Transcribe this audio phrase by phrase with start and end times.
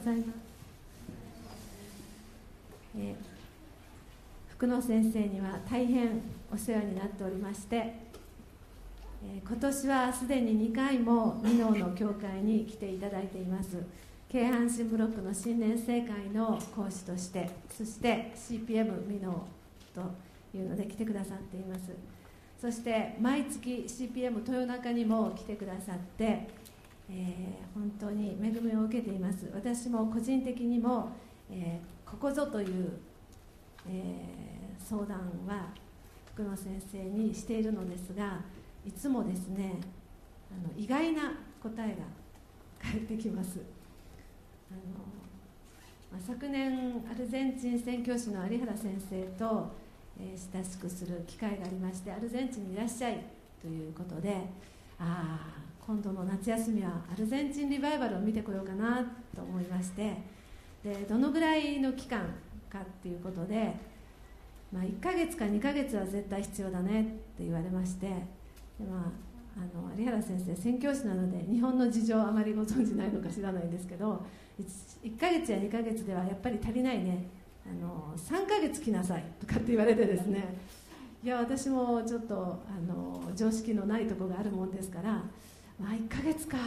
[0.00, 0.26] ざいます、
[2.98, 3.14] えー、
[4.48, 6.20] 福野先生には大変
[6.52, 13.76] お世話になっておりまして、えー、今年はすでに2回も箕面の教会に来ていただいています。
[14.28, 19.22] 京阪神ブロックの新年生会の講師としてそして CPM 箕面
[19.92, 20.00] と
[20.56, 21.90] いうので来てくださっています。
[22.60, 26.46] そして毎月 CPM 豊中にも来てくださって、
[27.10, 29.50] えー、本当に恵みを受けています。
[29.52, 31.10] 私も個人的にも、
[31.50, 32.92] えー、ここぞという、
[33.88, 35.68] えー、相談は
[36.32, 38.40] 福野先生にしているのですが
[38.86, 39.74] いつもですね
[40.50, 41.32] あの意外な
[41.62, 41.96] 答えが
[42.80, 43.60] 返ってきます。
[44.70, 44.80] あの、
[46.12, 49.80] まあ、昨年アルゼンチン宣教師の有原先生と
[50.22, 53.24] え、親しくする機会がありましてアルゼンチンにいらっしゃい
[53.60, 54.34] ということで
[54.98, 55.59] ああ
[55.90, 59.04] 今度の夏休みはアルゼンチンリバイバルを見てこようかな
[59.34, 60.18] と思いまして
[60.84, 62.20] でどのぐらいの期間
[62.70, 63.74] かっていうことで、
[64.72, 68.14] まあ、1ヶ月か2ヶ月は絶対必要だねって言われましてで、
[68.88, 74.24] まあ、あの有原先生宣教師なので日本の事情あまりご存じないのか知らないんですけど
[75.02, 77.26] 1, 1ヶ月や2ヶ月ではやっぱり足りないね。
[77.66, 80.54] あの3ヶ月来なさいとかって言われてですね。
[81.22, 85.22] いや私もちょっとあの常識のないとこがあるもんですから、
[85.80, 86.58] まあ、1ヶ月か、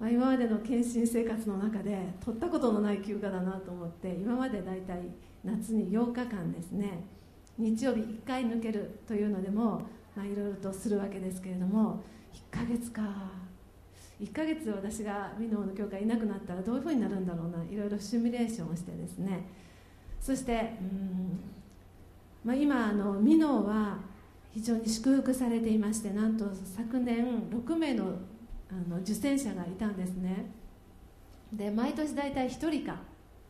[0.00, 5.02] まあ、今までの献身生活の中で取ったことのない休暇だなと思って今まで大体
[5.44, 7.04] 夏に8日間ですね。
[7.58, 9.82] 日曜日1回抜けるというのでも
[10.16, 12.02] いろいろとするわけですけれども
[12.52, 13.02] 1ヶ月か。
[14.20, 17.62] 1ヶ月私が美濃の教会いなくなったらどういうふうになるんだろうな。
[17.70, 19.46] いろいろシミュレーションをしてですね。
[20.18, 21.38] そして、うん。
[22.44, 23.98] まあ、今あのミノは
[24.50, 28.18] 非常に祝福されていましてなんと昨年6名の
[28.70, 30.44] あの受選者がいたんですね。
[31.52, 33.00] で毎年大体1人か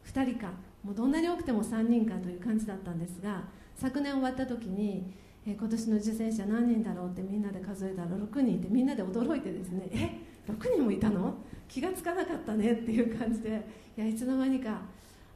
[0.05, 0.53] 2人か
[0.85, 3.43] もうどんなに多くても3人かという感じだったんですが
[3.75, 5.13] 昨年終わった時に、
[5.47, 11.34] え今年の受選者何人だろうってみんなで数えたら6人いてみんなで驚いてですねえ6人もいたの？
[11.69, 14.83] 気がつかなかったねっていう感じでいやいつの間にか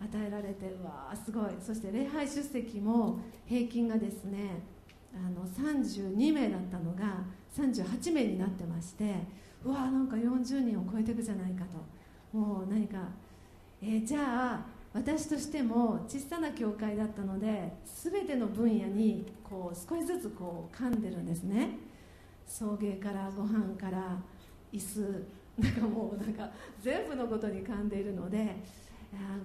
[0.00, 1.44] 与えられてうわーすごい。
[1.60, 4.62] そして礼拝出席も平均がですね
[5.14, 7.24] あの32名だったのが
[7.54, 9.14] 38名になってまして
[9.64, 12.36] うわなんか40人を超えていくじゃないかと。
[12.36, 12.98] もう何か、
[13.82, 21.78] えー、じゃあ私としても小さな教会だったので全ての分野にこう少しずつこう噛んでるんですね。
[22.46, 24.18] 送迎からご飯から
[24.72, 25.26] 椅子
[25.58, 26.50] なんかもうなんか
[26.80, 28.56] 全部のことに噛んでいるので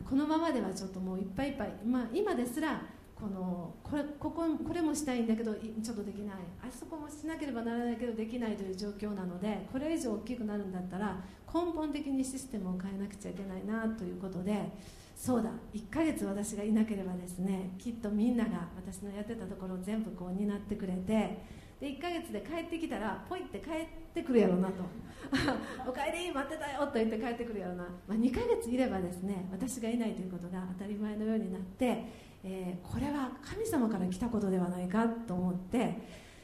[0.09, 2.81] このままではちょっともういっぱいいっぱい、まあ、今ですら
[3.19, 6.35] このこれこここれもしたいんだけどちょっとできない。
[6.61, 11.17] あそこもしなければならないけどできないという状況なのでこれ以上大きくなるんだったら
[11.51, 14.71] 根本的にシステムを変えなくちゃいけないなということで
[15.15, 15.49] そうだ。
[15.73, 21.39] 1ヶ月私がいなければですねきっとみんなが私のやってたところを全部こう担ってくれて
[21.79, 24.83] で1ヶ月で帰ってきたらポイって帰ってくるやろなと。
[25.89, 35.97] おかえり待ってたよと言って帰ってくるやろな、まあ、2ヶ月いればですね私がいないということが当たり前のようになって、えー、これは神様から来たことではないかと思って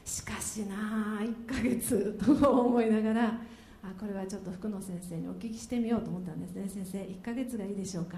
[0.04, 3.26] しかしな1ヶ月と思いながら
[3.82, 6.68] あこれはちょっと福野先生にお聞きしてみようと思ったんですね。
[6.68, 8.16] 先生1ヶ月がいいでしょうか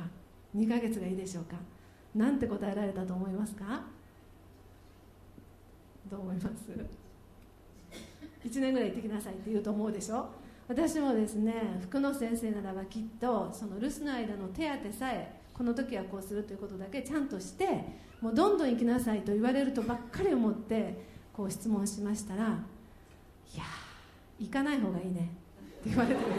[0.57, 1.57] ？2ヶ月がいいでしょうか？
[2.15, 3.83] なんて答えられたと思いますか？
[6.11, 6.71] どう思います
[8.45, 10.29] ？1年ぐらい行ってきなさいって言うと思うでしょ？
[10.69, 17.67] 私もですね福野先生ならばきっとその留守の間の手当さえこの時はこうするということだけちゃんとして
[18.21, 21.01] もうどんどん行きなさいと言われるとばっかり思って
[21.33, 22.49] こう質問しましたらい
[23.57, 23.65] や
[24.39, 25.31] 行かない方がいいね
[25.81, 26.21] って言われて。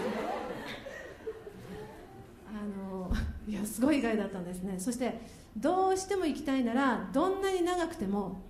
[2.47, 2.51] あ
[2.89, 3.11] の
[3.47, 4.79] いやすごい意外だったんですね。
[4.79, 5.19] そして
[5.55, 8.41] どうしても行きたいならどんなに長くても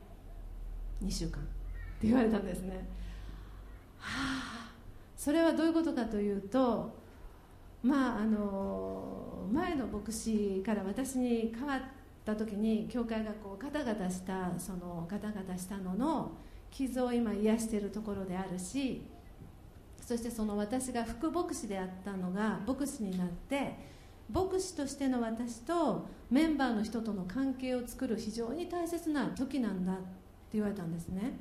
[1.04, 1.46] 2週間っ
[2.00, 2.88] て言われたんですね。
[3.98, 4.72] はあ
[5.16, 6.94] それはどういうことかというと
[7.84, 11.82] まああの前の牧師から私に変わっ
[12.26, 16.32] た時に教会がこうガタガタしたそのガタガタしたのの
[16.72, 19.06] 傷を今癒しているところであるし
[20.02, 23.76] そしてその私が副牧師であったのが牧師になって
[24.32, 30.02] 牧師としての私とメンバーの人との関係を作る非常に大切な時なんだって
[30.54, 31.40] 言われたんですね。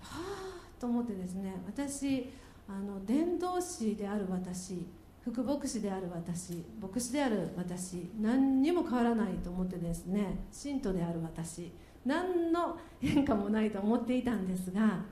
[0.00, 2.30] はあと思ってですね私
[2.68, 4.86] あの伝道師である私
[5.24, 11.72] 副牧師である私牧師である私何にも変わらないと思ってですね信徒である私
[12.04, 15.02] 何の変化もないと思っていたんですが、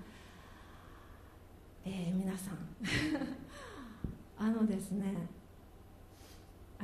[1.86, 2.58] えー、皆さん
[4.36, 5.14] あのですね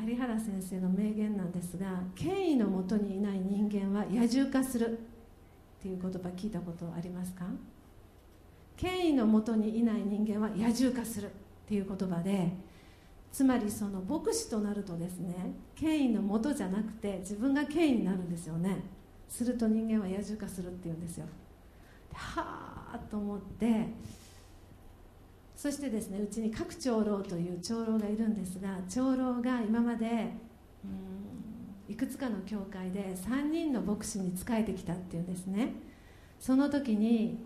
[0.06, 7.44] 有原先生の名言なんですが権威のもとにいない人間は野獣化するっていう言葉聞いたことありますか？
[8.76, 11.30] 権威のもとにいない人間は野獣化するっ
[11.66, 12.52] ていう言葉で
[13.32, 18.82] つまりその牧師となるとですね権威のもとじゃなくて自分が権威になるんですよね。
[19.28, 21.26] すると人間は野獣化するっていうんですよ。
[22.14, 23.86] はあと思って
[25.54, 30.32] そしてですねうちに各長老という長老がいるんですが長老が今まで
[30.84, 35.72] うんいくつかの教会で3人の牧師に仕えてきたっていうんですね。
[36.38, 37.44] その時に、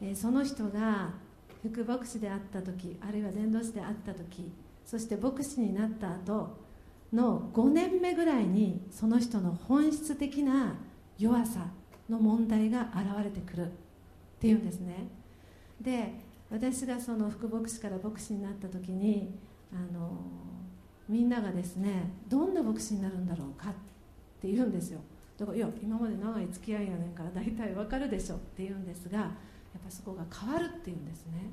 [0.00, 1.12] え、その人が
[1.62, 4.50] 副牧師であった時あるいは伝道師であった時
[4.90, 6.58] そして牧師になった後
[7.12, 10.74] の5年目ぐらいにその人の本質的な
[11.16, 11.68] 弱さ
[12.08, 13.66] の問題が現れてくる。
[13.66, 13.68] っ
[14.40, 15.06] ていうんですね。
[15.80, 16.14] で
[16.50, 19.38] 私がその副牧師から牧師になった時に
[19.72, 20.10] あの
[21.08, 23.72] みんながですねどんな牧師になるんだろうかっ
[24.40, 24.98] て言うんですよ。
[25.38, 29.26] だからいや今まで長い付き合いやねんから大体わかるでしょって言うんですがや
[29.78, 31.52] っぱそこが変わるっていうんですね。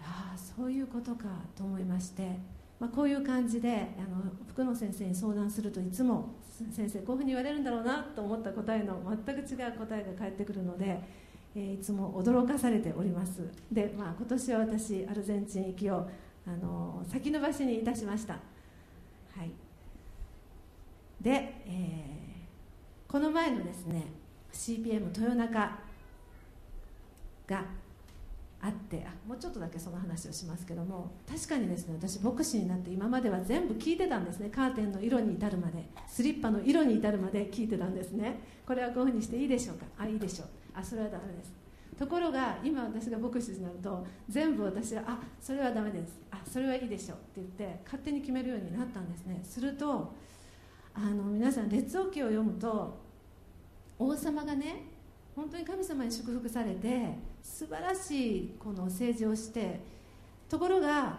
[0.00, 1.24] ああそういうことか
[1.56, 2.38] と思いまして、
[2.78, 6.34] まあ、こういう感じであの福野先生に相談するといつも
[6.74, 11.00] 先生こういうふうに言われるんだろうなと思った答えの全く違う答えが返ってくるので
[11.54, 13.42] えー、いつも驚かされております。
[13.72, 16.08] で、まあ、今年は私アルゼンチン行きを
[16.46, 18.34] あの先延ばしにいたしました。
[18.34, 18.40] は
[19.44, 19.50] い。
[21.20, 21.30] で、
[21.66, 24.06] えー、この前のですね
[24.52, 25.78] CPM 豊中
[27.46, 27.64] が
[28.60, 38.40] あってあもうちょっとだけその話をしますけども確かにですね私牧師になって今までは全部聞いてたんですねカーテンの色に至るまでスリッパの色に至るまで聞いてたんですね。
[38.66, 39.86] これはこういうふうにしていいでしょうか？
[39.96, 40.48] あいいでしょう。
[40.74, 41.52] あそれはダメです。
[41.96, 46.18] ところが今私が牧師になると全部私はあそれはダメです。
[46.30, 47.18] あそれはいいでしょう。
[47.18, 49.40] って言って勝手に決めるようになったんですね。
[49.44, 50.12] すると
[50.94, 52.98] あの皆さん列王記を読むと
[53.98, 54.84] 王様がね
[55.38, 59.78] 本当に神様に祝福されて素晴らしいこの政治をして
[60.48, 61.16] ところが、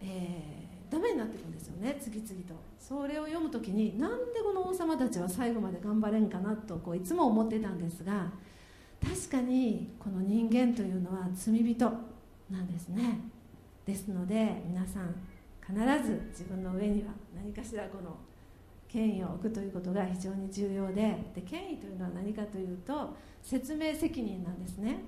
[0.00, 2.54] えー、ダメになっていくんですよね次々と。
[2.78, 8.30] それを読む時になんでこの王様たちは最後まで頑張れんかなとこういつも思ってたんですが
[9.02, 11.84] 確かにこの人間というのは罪人
[12.48, 13.18] なんですね。
[13.84, 15.12] ですので皆さん
[15.66, 15.74] 必
[16.06, 18.16] ず自分の上には何かしらこの
[18.94, 25.00] 権威を置くということが非常に重要でで権威というのは何かというと説明責任なんですね。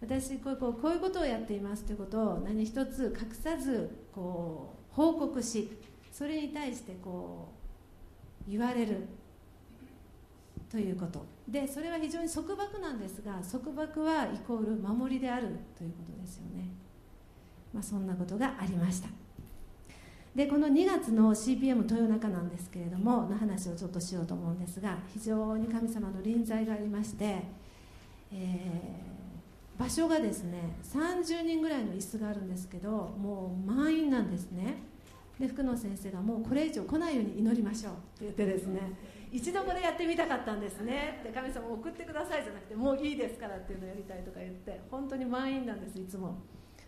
[0.00, 5.70] 私こうこうこういうことをやっていますということを何一つ隠さずこう報告し
[6.10, 7.52] それに対してこ
[8.48, 9.06] う言われる
[10.68, 11.24] ということ。
[11.46, 15.46] でそれは非常に束縛なんですが束縛はイコール守りである
[15.78, 16.68] ということですよね、
[17.72, 19.19] まあ、そんなことがありました。
[20.34, 27.42] でこの2月の CPM 豊中なんですけれどもの話をちょっとしようと思うんですが非常に神様の臨在がありまして、
[28.32, 34.88] えー、場所がですね30人ぐらいの椅子があるんですけどもう満員なんですね。
[35.40, 38.80] で福野先生がもうこれ以上来ないように祈りましょうって言ってですね
[39.32, 41.22] 一度これやってみたかったんですね。
[41.24, 46.36] で神様送ってくださいじゃなくてもういいですからっていうのをやりたいとか言って本当に満員なんですいつも。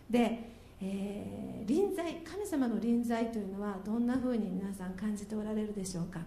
[0.09, 0.51] で、
[0.85, 6.19] えー、臨在神様の臨在というのはどんなふうに皆さん感じておられるでしょうか、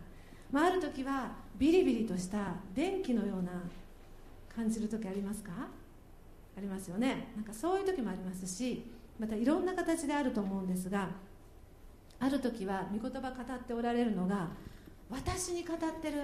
[0.50, 3.50] まあ、ある時はビリビリとした電気のような
[4.54, 5.52] 感じる時ありますか？
[6.56, 7.32] ありますよね。
[7.36, 8.82] なんかそういう時もありますし
[9.18, 11.10] またいろんな形であると思うんですが
[12.18, 14.48] ある時は御言葉語っておられるのが
[15.10, 16.22] 私に語ってる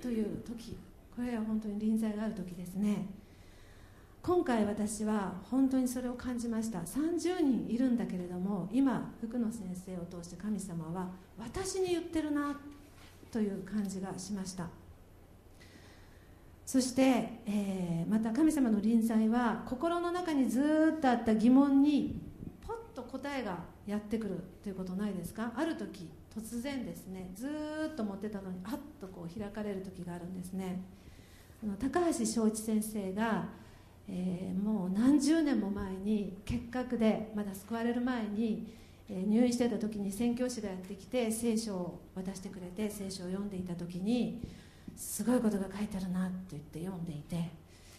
[0.00, 0.76] という時。
[1.14, 3.04] これは本当に臨在がある時ですね。
[4.22, 6.80] 今回私は本当にそれを感じました。
[6.80, 11.08] 30人いるんだけれども今福野先生を通して神様は
[11.38, 12.60] 私に言ってるな
[13.32, 14.66] という感じがしました。
[16.66, 22.20] そして、えー、また神様の臨在は心の中にずっとあった疑問に
[22.64, 25.50] ポッと答えがやってくるということないですか？
[25.56, 27.48] ある時突然ですねず
[27.92, 30.82] っと持ってたのにあっとこう開かれる時があるんですね。
[31.78, 33.48] 高橋正一先生が、
[34.12, 38.74] えー、もう何十年も前に結核でまだ救われる前に、
[39.08, 44.42] えー、入院してた時に宣教師がやってきて聖書を渡してくれて聖書を読んでいた時に
[44.96, 47.50] すごいことが書いてあるなと言って読んでいて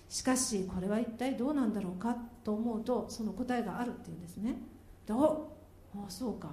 [0.10, 4.58] しかしこれは一体どうなんだろうかと思うとその答えがあるっていうんですね。
[5.06, 5.16] ど
[5.96, 6.50] うああそうか。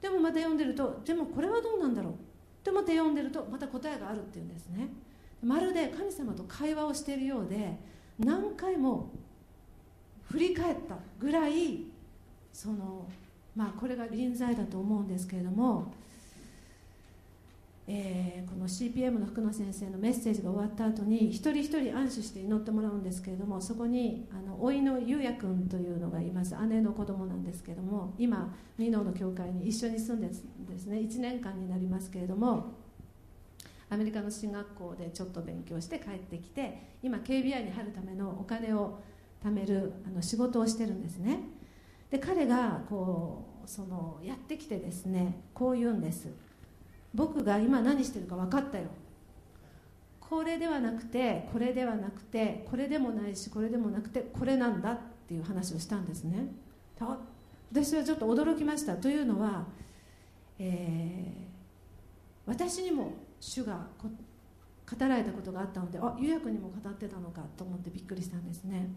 [0.00, 2.14] でもまた読んでるとでもこれはどうなんだろう。
[2.64, 4.88] でまた読んでるとまた答えがあるっていうんですね。
[5.42, 7.78] まるで神様と会話をしているようで
[8.18, 9.10] 何回も
[10.30, 11.84] 振り返ったぐらい
[12.52, 13.06] その
[13.56, 15.92] まあ、これが臨在だと思うんですけれども、
[17.86, 26.56] えー、この CPM の福野先生のメッセージが終わった後に一人一人安心して祈ってもらうんですけれどもそこにあの甥の優也君というのがいます。
[26.66, 30.34] 姉の子供なんですけれども今美濃の教会に一緒に住んでで
[30.78, 30.98] すね。
[30.98, 32.72] 1年間になりますけれども
[33.94, 38.98] アメリカの進学校でちょっと勉強して帰ってきて今 KBI に入るためのお金を
[39.44, 41.40] 貯めるあの仕事をしてるんですね。
[42.10, 46.28] で彼がこうそのやってきてですねこう言うんです。
[47.14, 48.86] 僕が今何してるか分かったよ。
[50.18, 54.98] これではなくてこれではなくてこれでもないしこれでもなくてこれなんだっ
[55.28, 56.48] ていう話をしたんですね。
[57.70, 58.96] 私はちょっと驚きました。
[58.96, 59.66] というのは、
[60.58, 63.12] えー、私にも
[63.46, 64.08] 主が語
[65.00, 68.88] られたことがあったのであ釉薬にも語ってたのかと思ってびっくりしたんですね。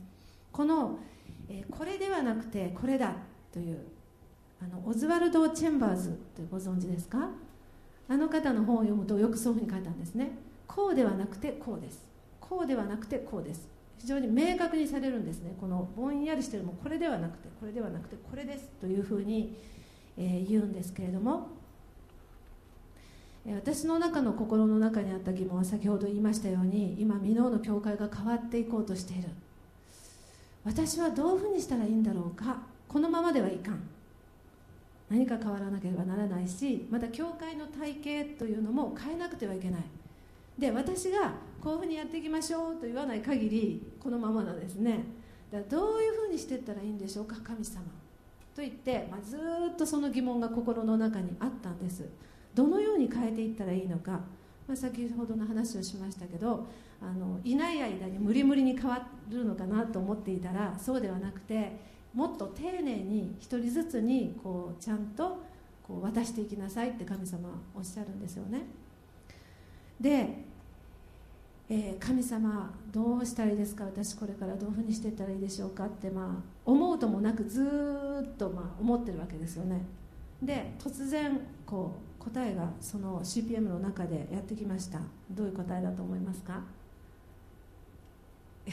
[0.54, 1.00] この、
[1.50, 3.14] えー、これではなくてこれだ
[3.52, 3.80] という
[4.62, 7.30] あのオズワルド・チェンバーズってご存知ですか？
[8.08, 10.32] あの方の本を読むとよくそういうふうに書いたんですね。
[10.66, 12.08] こうではなくてこうです。
[12.40, 13.68] こうではなくてこうです。
[13.98, 15.56] 非常に明確にされるんですね。
[15.60, 19.58] このぼんやりしてるもこれではなくてこれではなくてこれですというふうに、
[20.16, 21.50] えー、言うんですけれども
[23.56, 29.30] 私の中の心の中にあった疑問は先ほど言いましたように今箕面の教会が変わっていこうとしている。
[30.66, 32.58] 私はどういうふうにしたらいいんだろうか。
[32.90, 33.80] このままではいかん。
[35.10, 39.82] 何か変わらなければならないしまた教会の体系というのも変えなくてはいけない。
[40.60, 45.06] で私がこういうふうにやっていきましょうと言わない限りこのままなんですね。
[45.52, 47.84] だからどういうふうにしていったらいいんでしょうか神様。
[48.54, 49.38] と言って、まあ、ず
[49.72, 52.04] っとその疑問が心の中にあったんです。
[52.58, 54.12] どのように変えていったらいいのか、
[54.68, 56.68] まあ、先ほどの話をしましたけど
[57.00, 61.80] あのいない間に無理無理に変わるのかなと思っていたらそうではなくて
[62.14, 65.44] もっと丁寧に一人ずつにこうちゃんと
[65.88, 68.64] こう渡していきなさいって神様はおっしゃるんですよね。
[70.02, 70.28] で、
[71.70, 73.86] えー、神様どうしたらいいですか？
[73.86, 77.62] 私これからどういうふうにしていったらいいでしょうかってまあ思うともなくず
[78.26, 79.86] っとま思ってるわけですよね。
[80.42, 85.00] で突然こう答えがその CPM の中でやってきました。
[85.32, 86.62] どういう答えだと思いますか？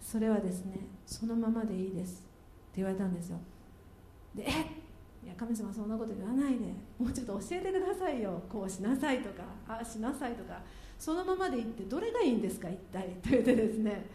[0.00, 2.20] それはですねそのままでいいです。
[2.70, 3.38] って言われたんですよ。
[4.34, 4.50] でえ
[5.24, 6.66] いや神様そんなこと言わないで。
[6.98, 8.42] もうちょっと教えてくださいよ。
[8.48, 10.60] こうしなさいとかああしなさいとか。
[10.98, 13.08] そのままでいってどれがいいんですか一体？
[13.22, 14.06] と言ってですね、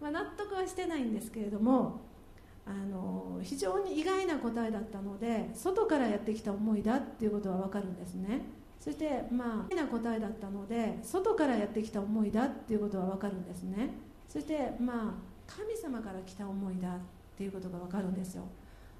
[0.00, 2.00] まあ、納得はしてないんですけれども
[2.64, 8.42] あの非常に意外な答えだったので外からやってきた思いだっていうことは分かるんですね。
[8.78, 13.90] そしてまあ意外な答えだったので外からやってきた思いだっていうことは分かるんですね。
[14.28, 16.98] そしてまあ神様から来た思いだっ
[17.36, 18.44] ていうことが分かるんですよ。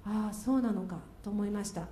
[0.04, 1.87] ああそうなのかと思いました。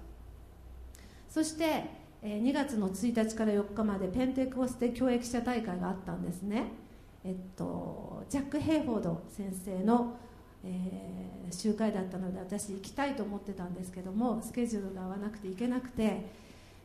[1.29, 1.85] そして
[2.23, 6.73] 2月の1日から4日までペンテコステ教育者大会があったんですね。
[7.25, 10.17] えっとジャック・ヘイフォード先生の、
[10.65, 16.27] えー、集会だったので私行きたいと思ってたんですけどもスケジュールが合わなくて行けなくて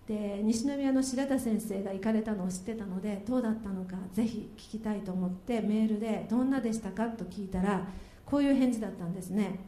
[0.08, 7.88] で西宮の白田先生が行かれたのを知ってたのでどうだったのかぜひ聞きたいと思ってメールでどんなでしたかと聞いたら
[8.25, 9.60] こういう返事だったんですね。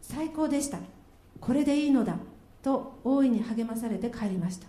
[0.00, 0.78] 最高でした。
[1.40, 2.16] これでいいのだ。
[2.62, 4.66] と大いに励まされて帰りました。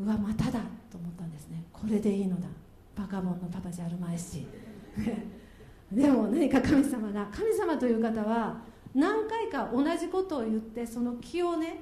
[0.00, 0.60] うわまただ
[0.90, 1.64] と思ったんですね。
[1.72, 2.48] これでいいのだ。
[2.96, 4.46] バカボンのパパじゃあるまいし。
[5.92, 8.60] でも何か神様が神様という方は
[8.94, 11.80] 何回か同じことを言ってその気をね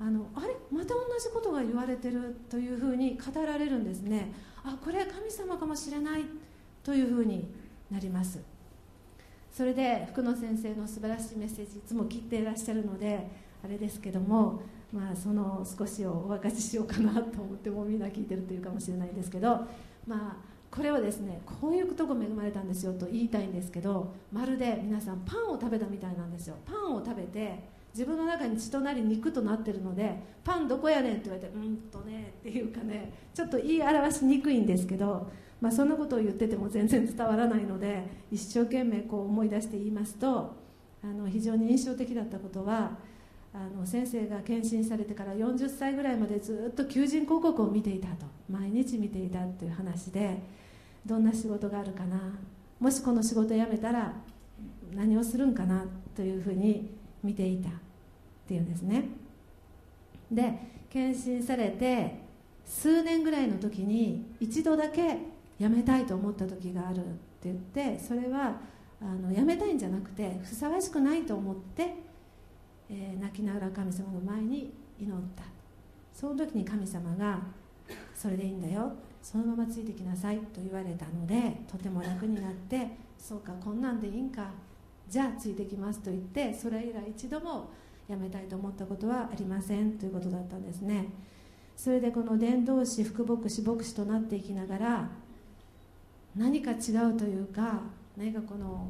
[0.00, 0.54] あのあれ？
[0.72, 4.32] また同じことが言われてるというふうに語られるんですね。
[4.64, 6.24] あこれは神様かもしれない
[6.82, 7.48] というふうに
[7.90, 8.40] なります。
[9.52, 13.30] それで福野先生の素晴らしいメッセージいつも聞いていらっしゃるので
[13.64, 14.60] あれですけども、
[14.92, 19.48] まあ、その少しをお分かちしようかなと思ってもみんな聞いてるというかもしれないんですけど、
[20.08, 20.36] まあ、
[20.74, 26.56] これはですねこういうとこ恵まれたんですよと言いたいんですけどまるで皆さんパンを食べたみたいなんですよ。
[26.66, 38.02] パンを食べて自分の中に血となり肉となってるのでパンどこやねんって言われてうんとねっていうかねちょっと言い表しにくいんですけど、まあ、そんなことを言ってても全然伝わらないので
[38.32, 40.56] 一生懸命こう思い出して言いますと
[41.04, 42.98] あの非常に印象的だったことは
[43.54, 48.26] あの先生が検診されてから40歳ぐらいまでずっと求人広告を見ていたと。
[48.50, 50.42] 毎日見ていたという話で
[51.06, 52.20] どんな仕事があるかな。
[52.80, 54.12] もしこの仕事辞めたら
[54.92, 55.84] 何をするんかな
[56.14, 56.90] というふうに
[57.22, 57.72] 見ていたっ
[58.46, 59.04] ていうんですね。
[60.30, 62.24] で検診されて
[62.64, 65.18] 数年ぐらいの時に一度だけ
[65.58, 67.08] 辞めたいと思った時があるって
[67.44, 68.56] 言ってそれは
[69.00, 71.94] あのやめたいんじゃなくてふさわしくないと思って、
[72.88, 75.44] えー、泣きながら神様の前に祈った。
[76.12, 77.40] その時に神様が
[78.14, 78.92] 「それでいいんだよ。
[79.20, 84.50] そのままついてきなさい」と言われたのでとても楽になって「そうかこんなんでいいんか。
[85.08, 87.70] じゃあついてきます」と言ってそれ以来一度も
[88.08, 89.98] やめたいと思ったことはありません。
[89.98, 91.06] ということだったんですね。
[91.76, 95.08] それでこの伝道師副牧師牧師となっていきながら
[96.36, 97.80] 何か違うというか
[98.16, 98.88] 何かこの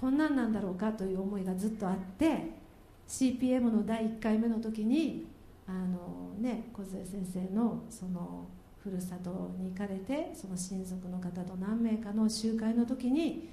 [0.00, 2.61] こんなんなんだろうかという思いがずっとあって
[3.08, 5.26] CPM の第1回目の時に
[5.66, 8.46] あのね小杉先生のその
[8.82, 13.48] ふるさとに行かれてその親族の方と何名かの集会の時に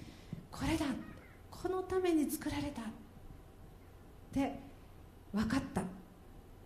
[0.51, 0.86] これだ
[1.51, 2.86] このために作られたっ
[4.34, 4.60] て
[5.34, 5.84] 分かったっ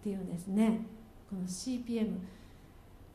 [0.02, 0.82] ていうんですね。
[1.30, 2.18] この CPM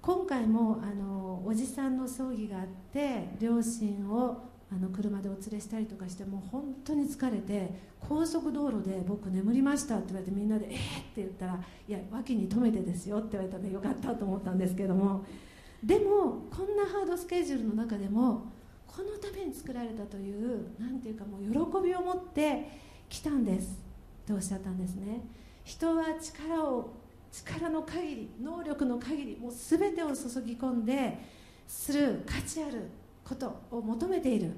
[0.00, 7.70] 今回もあのおじさんの葬儀があって両親をあの車でお連れしたりとかしてもう本当に疲れて
[8.00, 10.80] 高速道路で僕眠りましたって言われてみんなで「えー!」っ
[11.14, 11.58] て言ったら
[11.88, 15.24] 「いや脇に止めてですよ」って言われたのでよかったと思ったんですけども
[15.82, 18.42] でもこんなハードスケジュールの中でも
[18.86, 22.68] このために作られたという何ていうかもう喜びを持って
[23.08, 23.78] 来たんです
[24.26, 25.22] とおっしゃったんですね
[25.64, 26.90] 人は力を
[27.30, 31.18] 力の限り能力の限りもう全てを注ぎ込んで
[31.66, 32.82] する価値ある
[33.28, 34.52] ことを求めている。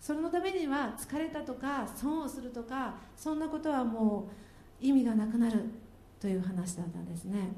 [0.00, 4.30] そのためには疲れたとか損をするとかそんなことはも
[4.82, 5.64] う意味がなくなる
[6.18, 7.52] という話だったんですね。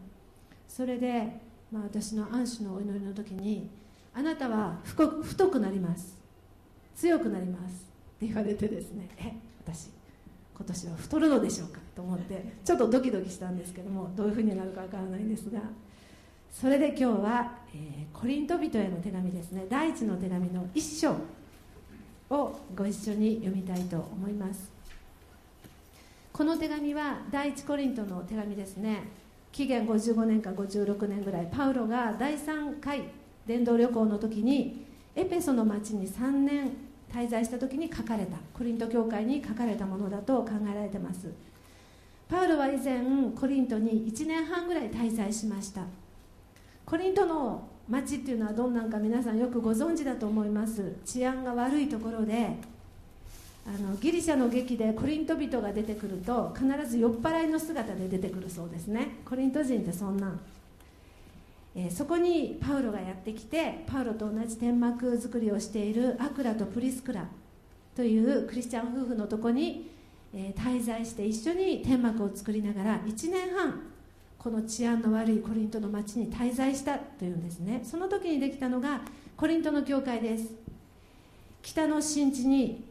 [0.66, 1.40] それで、
[1.70, 3.70] まあ、私の安守のお祈りの時に
[4.12, 6.18] あなたは太くなります。
[6.96, 7.86] 強くなります。
[8.16, 9.32] って言われてですねえ
[9.64, 9.90] 私
[10.54, 11.78] 今年は太るのでしょうか？
[11.94, 15.60] と思ってちょっとドキドキしたんですけどもどういうふうになるかわからないんですが。
[16.52, 19.66] それで今日は、えー、コリント人への手紙ですね。
[19.68, 21.16] 第一の手紙の一章
[22.30, 24.70] をご一緒に読みたいと思います。
[26.32, 29.08] この手紙は第一コリントの手紙ですね。
[29.50, 33.02] 紀元55年か56年ぐらいパウロが第3回
[33.46, 34.86] 伝道旅行の時に
[35.16, 36.70] エペソの町に3年
[37.12, 41.32] 滞在した時に書かれたコリント教会に書かれたものだと考えられてます。
[42.28, 43.02] パウロは以前
[43.38, 45.82] コリントに1年半ぐらい滞在しました。
[46.84, 50.96] コリントの町っていうのはどんなんか皆さんよくご存知だと思います。
[51.04, 52.56] 治安が悪いところで
[53.64, 59.18] あのギリシャの劇でコリント人が出てくると必ず酔っ払いの姿で出てくるそうですね。
[59.24, 60.40] コリント人ってそんなん、
[61.76, 67.26] えー、そこにパウロがやってきてパウロと同じ天幕作りをしているアクラとプリスクラ
[67.94, 69.90] というクリスチャン夫婦のとこに、
[70.34, 73.91] えー、滞在して一緒に天幕を作りながら1年半
[74.42, 77.80] この治安の悪いコリントの町に滞在したというんですね。
[77.84, 79.02] その時にできたのが
[79.36, 80.46] コリントの教会です。
[81.62, 82.84] 北の新地に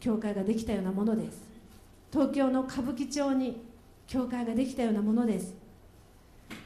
[0.00, 1.42] 教会ができたようなものです。
[2.12, 3.62] 東京の歌舞伎町に
[4.08, 5.54] 教会ができたようなものです。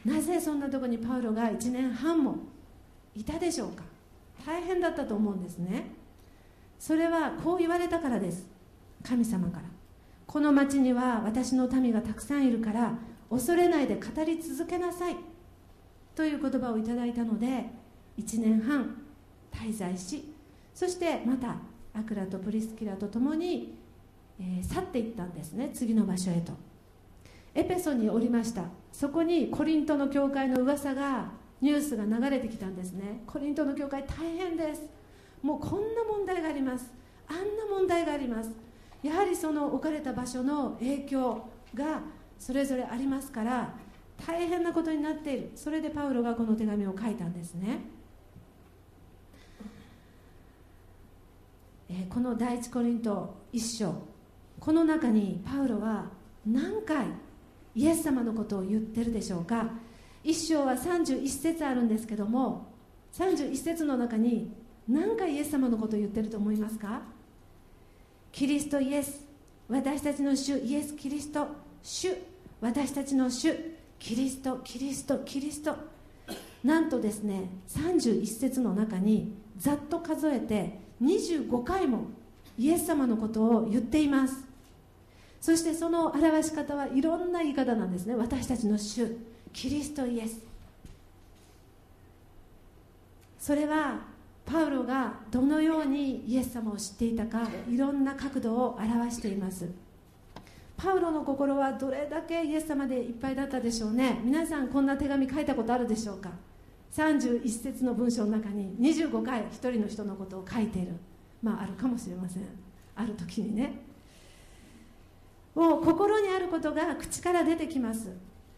[0.06, 2.36] なぜそんなとこにパウロが1年半も
[3.14, 3.82] いたでしょうか。
[4.46, 5.90] 大変だったと思うんですね。
[6.78, 8.46] それはこう言われたからです。
[9.02, 9.64] 神様から。
[10.26, 12.94] この町には私の民がたくさんいるから
[13.30, 15.16] 恐れないで語り続けなさい。
[16.14, 17.66] という言葉をいただいたので
[18.18, 19.02] 1年半
[19.52, 20.32] 滞在し
[20.72, 21.56] そしてまた
[21.92, 23.76] アクラとプリスキラと共に、
[24.38, 26.52] えー、去っていったんですね次の場所へと。
[27.54, 28.64] エペソにおりました。
[28.92, 33.22] そこにコリントの教会の噂がニュースが流れてきたんですね。
[33.28, 34.82] コリントの教会大変です。
[35.40, 36.92] もうこんな問題があります。
[37.28, 38.50] あんな問題があります。
[39.04, 42.00] やはりその置かれた場所の影響が
[42.44, 43.72] それぞれありますから
[44.26, 45.52] 大変なことになっている。
[45.54, 47.80] それでパウロがこの手紙を書いたんですね、
[51.88, 53.94] えー、この第一コリント一章。
[54.60, 56.10] この中にパウロは
[56.46, 57.06] 何回
[57.74, 59.70] イエス様のことを言ってるでしょうか。
[60.22, 62.66] 一章は31節あるんですけども
[63.14, 64.52] 31節の中に
[64.86, 67.00] 何回イエス様のことを言ってると思いますか。
[68.30, 69.24] キリストイエス。
[69.66, 71.46] 私たちの主イエス・キリスト。
[71.82, 72.14] 主
[72.64, 73.54] 私たちの主
[73.98, 75.76] キリストキリストキリスト。
[76.64, 82.06] なんとですね31節の中にざっと数えて25回も
[82.56, 84.44] イエス様のことを言っています。
[85.42, 88.14] そしてその表し方はいろんな言い方なんですね。
[88.14, 89.14] 私たちの主
[89.52, 90.40] キリストイエス。
[93.38, 94.00] それは
[94.46, 99.83] パウロがどのようにイエス様を知っていたかいろんな角度を表しています。
[100.76, 104.20] パウロの心はどれだけイエス様でいっぱいだったでしょうね。
[104.24, 106.30] 皆さんこんな手紙書いたことあるでしょうか
[106.92, 110.92] ？31節の文章の中に25回1人の人のことを書いている。
[111.42, 112.42] まああるかもしれません。
[112.96, 113.80] ある時にね。
[115.54, 118.10] もう心にあることが口から出てきます。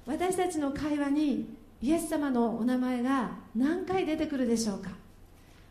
[0.06, 4.90] 私たちの会話にイエス様のお名前が何回出てくるでしょうか？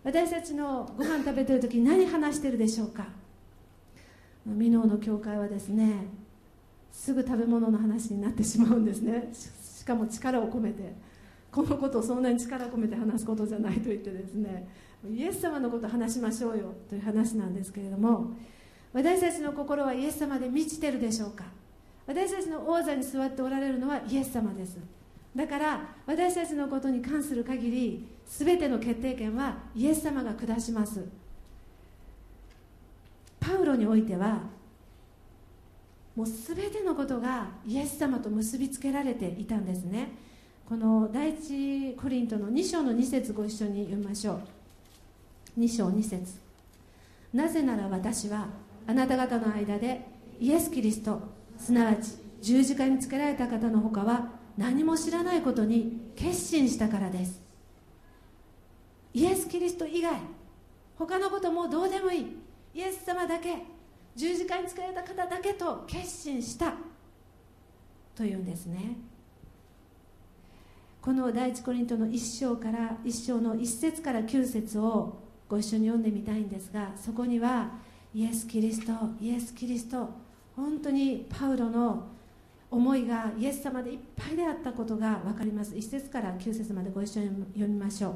[0.04, 3.08] 私たちのご飯食べてる時何話してるでしょうか？
[4.48, 6.06] 箕面の教会はですね
[6.96, 9.30] すぐ食べ物の話になってしまうんですね。
[9.34, 10.96] しかも力を込めて。
[11.52, 14.68] このことをそんなに力を込めて話すことじゃないと言ってですね。
[15.10, 16.74] イエス様のことを話しましょうよ。
[16.90, 18.32] という話なんですけれども
[18.92, 21.44] 私たちの心はイエス様で満ちてるでしょうか？
[22.08, 24.78] 私たちの王座に座っておられるのはイエス様です。
[25.36, 31.06] だから私たちのことに関する限り全ての決定権はイエス様が下します。
[33.40, 34.40] パウロにおいては
[36.16, 40.14] もう全てのことがイエス様と結びつけられていたんですね。
[40.68, 44.40] この第一コリントの2章の2節ご一緒に読みましょ
[45.58, 45.60] う。
[45.60, 46.40] 2章2節。
[47.34, 48.48] なぜなら私は
[48.88, 50.08] あなた方の間で
[50.40, 51.20] イエス・キリスト
[51.58, 57.42] すなわち十字架につけられた方のほかは何も知らないことに決心したからです。
[59.14, 60.14] イエス・キリスト以外
[60.98, 62.38] 他のこともどうでもいい。
[62.74, 63.75] イエス様だけ
[64.16, 66.74] 十字架につけられた方だけと決心した。
[68.16, 68.96] というんですね。
[71.02, 77.74] この第一コリントの1章から1章の1節から9節をご一緒に読んでみたいんですがそこには
[78.12, 80.10] イエス・キリストイエス・キリスト
[80.56, 82.08] 本当にパウロの
[82.72, 85.76] 思いがイエス様でいっぱいであったことが分かります。
[85.76, 88.16] 1節から9節までご一緒に読みましょう。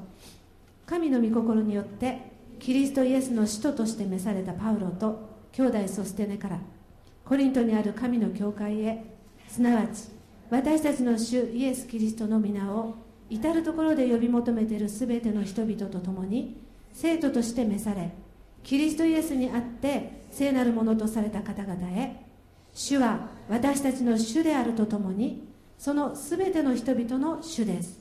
[0.87, 6.59] 神の御心によってキリストイエスの使徒として召されたパウロと兄弟ソステネから
[7.25, 9.03] コリントにある神の教会へ
[9.47, 10.09] すなわち
[10.49, 12.95] 私たちの主イエス・キリストの皆を
[13.29, 16.61] 至る所で呼び求めている全ての人々と共に
[16.93, 18.11] 生徒として召され
[18.63, 22.25] キリストイエスにあって聖なるものとされた方々へ
[22.73, 27.99] 主は私たちの主であるとともにその全ての人々の主です。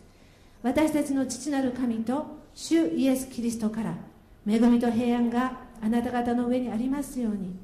[0.63, 3.95] 私たちの父なる神と主イエス・キリストから
[4.47, 7.57] 恵みと平安があなた方の上にありますように。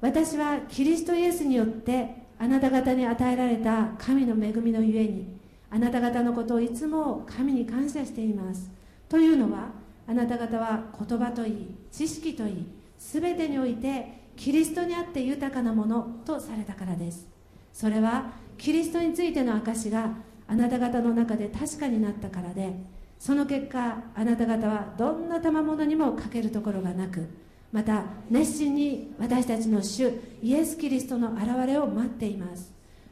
[0.00, 5.38] 私はキリストイエスによってあなた方に与えられた神の恵みのゆえに
[5.70, 8.70] あなた方のことをいつも神に感謝しています。
[9.08, 9.70] というのは
[10.08, 12.66] あなた方は言葉といい知識といい
[12.98, 17.28] 全てにおいてキリストにあって豊かなものとされたからです。
[17.72, 20.10] それはキリストについての証が
[20.46, 22.74] あなた方の中で確かになったからで
[23.18, 27.28] その結果あなた方はどんな賜物にも欠けるところがなく
[27.72, 32.70] また熱心に私たちの主イエス・キリストの現れを待っています。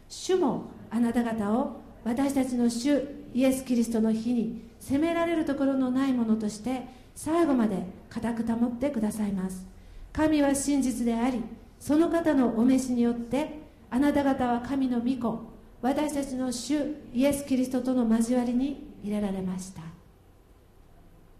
[0.09, 6.83] 主もあなた方を私たちの主イエス・キリストの日に責められるところのないものとして
[7.14, 9.66] 最後まで固く保ってくださいます。
[10.12, 11.42] 神は真実であり
[11.79, 16.79] その方のお召しによってあなた方は神の御子私たちの主
[17.14, 19.81] イエス・キリストとの交わりに入れられました。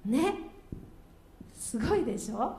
[0.07, 0.35] ね？
[1.55, 2.57] すごいでしょ？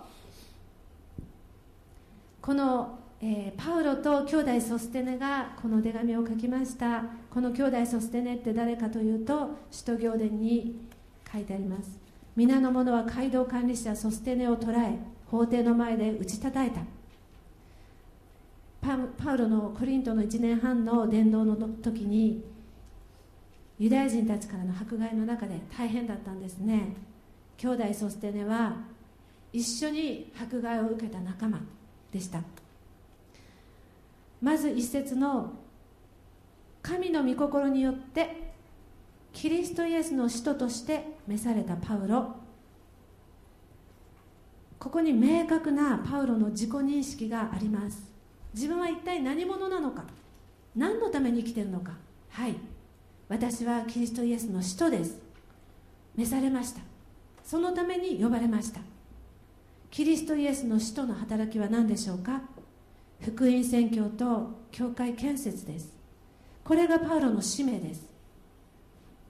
[2.41, 7.03] この、えー、パウロと兄弟ソステネがこの手紙を書きました。
[7.29, 10.87] この兄弟ソステネって誰かというと使徒行伝に
[11.31, 11.99] 書いてあります。
[12.35, 16.81] 皆の者は街道管理者ソステネを捕らえ法廷の前で打ち叩いた。
[18.81, 22.43] パウロのコリントの1年半の伝道の時に
[23.77, 26.95] ユダヤ人たちからの迫害の中で大変だったんですね。
[27.57, 28.77] 兄弟ソステネは
[29.53, 31.61] 一緒に迫害を受けた仲間。
[32.11, 32.41] でした。
[34.41, 35.53] まず一節の
[36.81, 38.51] 神の御心によって
[39.33, 42.35] キリストイエスの使徒として召されたパウロ。
[44.79, 48.11] ここに明確なパウロの自己認識があります。
[48.53, 50.03] 自分は一体何者なのか？
[50.75, 51.91] 何のために生きてるのか？
[52.29, 52.55] はい。
[53.29, 55.19] 私はキリストイエスの使徒です。
[56.15, 56.81] 召されました。
[57.43, 58.81] そのために呼ばれました。
[59.91, 62.41] キリストイエスの使徒の働きは何でしょうか？
[63.19, 65.93] 福音宣教と教会建設です。
[66.63, 68.07] これがパウロの使命です。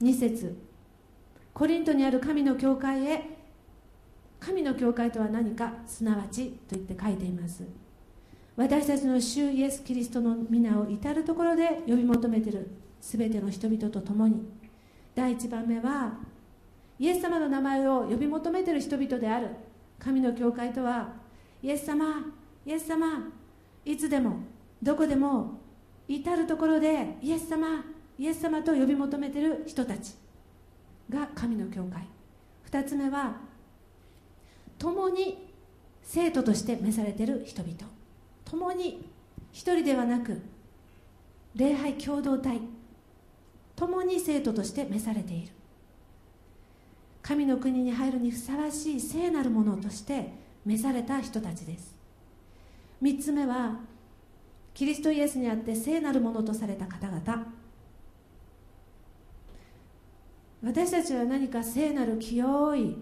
[0.00, 0.56] 2節。
[1.52, 3.24] コリントにある神の教会へ
[4.38, 7.64] 神の教会とは何かすなわちと言って書いています。
[8.54, 12.70] 私たちの主イエス・キリストの皆を至る所で呼び求めている
[13.00, 14.40] 全ての人々と共に
[15.16, 16.12] 第1番目は
[17.00, 19.48] イエス様の名前を呼び求めている人々である。
[20.02, 21.12] 神の教会とは
[21.62, 22.26] イエス様
[22.66, 23.28] イエス様
[23.84, 24.40] いつでも
[24.82, 25.60] どこでも
[26.08, 27.84] 至る所でイエス様
[28.18, 30.14] イエス様と呼び求めている人たち
[31.08, 32.02] が神の教会。
[32.70, 33.36] 2つ目は
[34.78, 35.48] 共に
[36.02, 37.74] 生徒として召されている人々。
[38.44, 39.08] 共に
[39.52, 40.40] 一人ではなく
[41.54, 42.60] 礼拝共同体。
[43.76, 45.52] 共に生徒として召されている。
[47.22, 50.32] 神の国に入るにふさわしい聖なるものとして
[50.66, 51.94] 召された人たちです。
[53.00, 53.80] 3つ目は
[54.74, 57.46] キリストイエスにあって聖なるものとされた方々。
[60.64, 62.96] 私たちは何か聖なる清い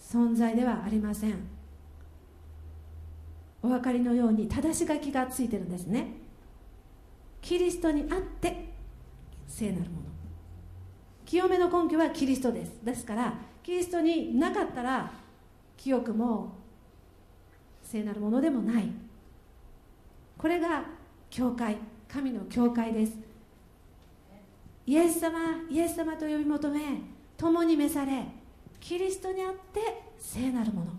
[0.00, 1.34] 存在ではありません。
[3.62, 6.14] お分かりのように正し書きがついてるんですね。
[7.40, 8.70] キリストにあって
[9.46, 10.10] 聖なるもの。
[11.24, 12.78] 清めの根拠はキリストです。
[12.82, 15.10] ですからキリストになかったら
[15.76, 16.52] 清くも
[17.82, 18.88] 聖なるものでもない。
[20.38, 20.84] これが
[21.28, 21.76] 教会
[22.08, 23.12] 神の教会です。
[24.86, 25.38] イエス様
[25.70, 26.80] イエス様と呼び求め
[27.36, 28.24] 共に召され
[28.80, 30.92] キリストにあって聖なるもの。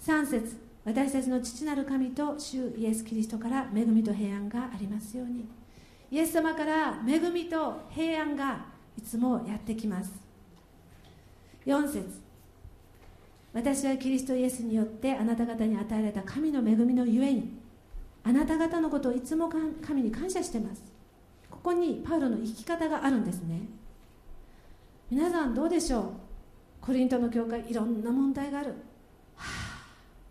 [0.00, 5.44] 3節私たちの父なる神と主イエス・キリストから恵みと平安がありますように。
[6.10, 10.25] イエス様から恵みと平安がいつもやってきます。
[11.66, 12.04] 4節。
[13.52, 17.58] 私はキリストイエスによってあなた方に与えられた神の恵みのゆえに
[18.22, 19.50] あなた方のことをいつも
[19.84, 20.82] 神に感謝してます。
[21.50, 23.62] ここにパウロの生き方があるんですね。
[25.10, 26.04] 皆さんどうでしょう？
[26.80, 28.68] コリントの教会いろんな問題がある。
[28.68, 28.74] は
[29.36, 29.86] あ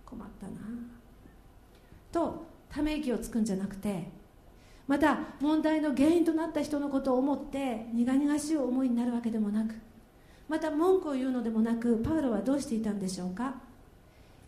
[0.05, 0.53] 困ったな
[2.11, 4.07] とため息をつくんじゃなくて
[4.87, 9.75] また問題の原因となった人のことを思って苦々しい思いになるわけでもなく
[10.47, 13.55] また文句を言うのでもなくパウロはどうしていたんでしょうか？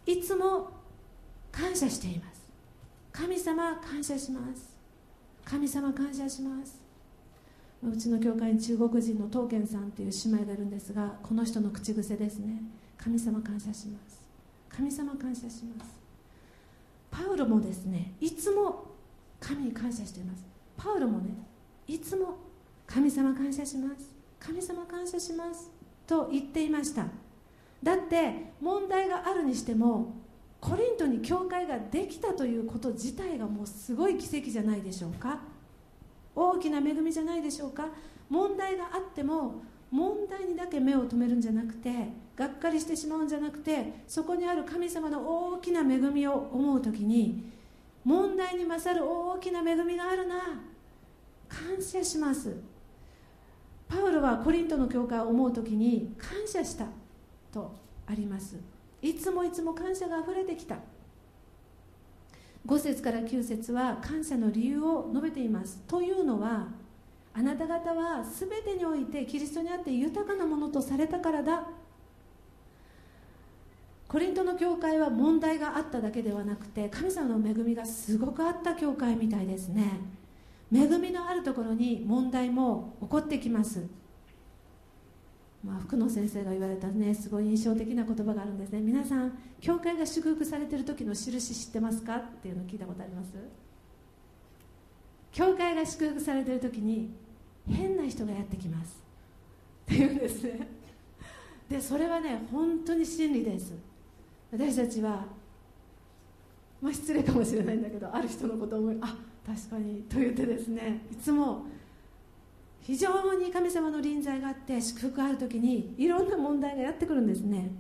[0.05, 0.69] いつも
[1.51, 2.41] 感謝しています。
[3.11, 4.77] 神様感謝します。
[5.43, 6.79] 神様感謝します。
[7.83, 12.61] うちの教会に中国人の東健さんという姉妹がいるんですがこの人の口癖ですね。
[12.97, 14.21] 神様感謝します。
[14.69, 15.97] 神様感謝します。
[17.09, 18.91] パウロもですねいつも
[19.39, 20.45] 神に感謝しています。
[20.75, 21.31] パウロもね
[21.87, 22.37] いつも
[22.85, 24.15] 神様感謝します。
[24.39, 25.71] 神様感謝します。
[26.07, 27.05] と言っていました。
[27.83, 30.15] だって問題があるにしても
[30.59, 35.39] コリントに教会ができたということ自体がもうすごい奇跡じゃないでしょうか。
[36.35, 37.87] 大きな恵みじゃないでしょうか。
[38.29, 41.91] 問題があっても問題にだけ目を留めるんじゃなくて
[42.35, 45.21] がっかりしてしまうんじゃなくてそこにある神様の
[45.53, 47.51] 大きな恵みを思う時に
[48.03, 50.35] 問題に勝る大きな恵みがあるな。
[51.47, 52.57] 感謝します。
[53.87, 56.85] パウロはコリントの教会を思う時に感謝した
[57.51, 57.73] と
[58.05, 58.57] あります。
[59.01, 60.77] いつもいつも感謝があふれてきた。
[62.65, 65.77] 5節から9節は感謝の理由を述べています。
[65.87, 66.67] というのは
[67.33, 71.67] あなた方は全てにおいてキリストにあって豊かなものとされたからだ。
[74.07, 79.99] コリントの教会は問題があっただけではなくて神様の恵みがすごくあった教会みたいですね。
[80.73, 83.85] 恵みのあるところに問題も起こってきます。
[85.65, 88.79] まあ、福野先生が言われたねすごい印象的な言葉があるんですね。
[88.79, 93.31] 皆さん教会が祝福されてる時の印知ってますかっていうの聞いたことあります？
[95.31, 97.11] 教会が祝福されてる時に
[97.67, 99.01] 変な人がやってきます。
[99.91, 100.67] っていうんですね。
[101.69, 103.73] でそれはね本当に真理です。
[104.51, 105.25] 私たちは
[106.81, 111.05] まあ失礼かもしれないんだけどある人のことを思いあ確かにと言ってですね。
[111.09, 111.65] いつも
[112.81, 117.71] 非常に神様の臨在があって祝福がある時にいろんな問題がやってくるんですね。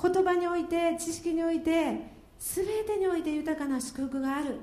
[0.00, 4.60] 言葉において知識において全てにおいて豊かな祝福がある。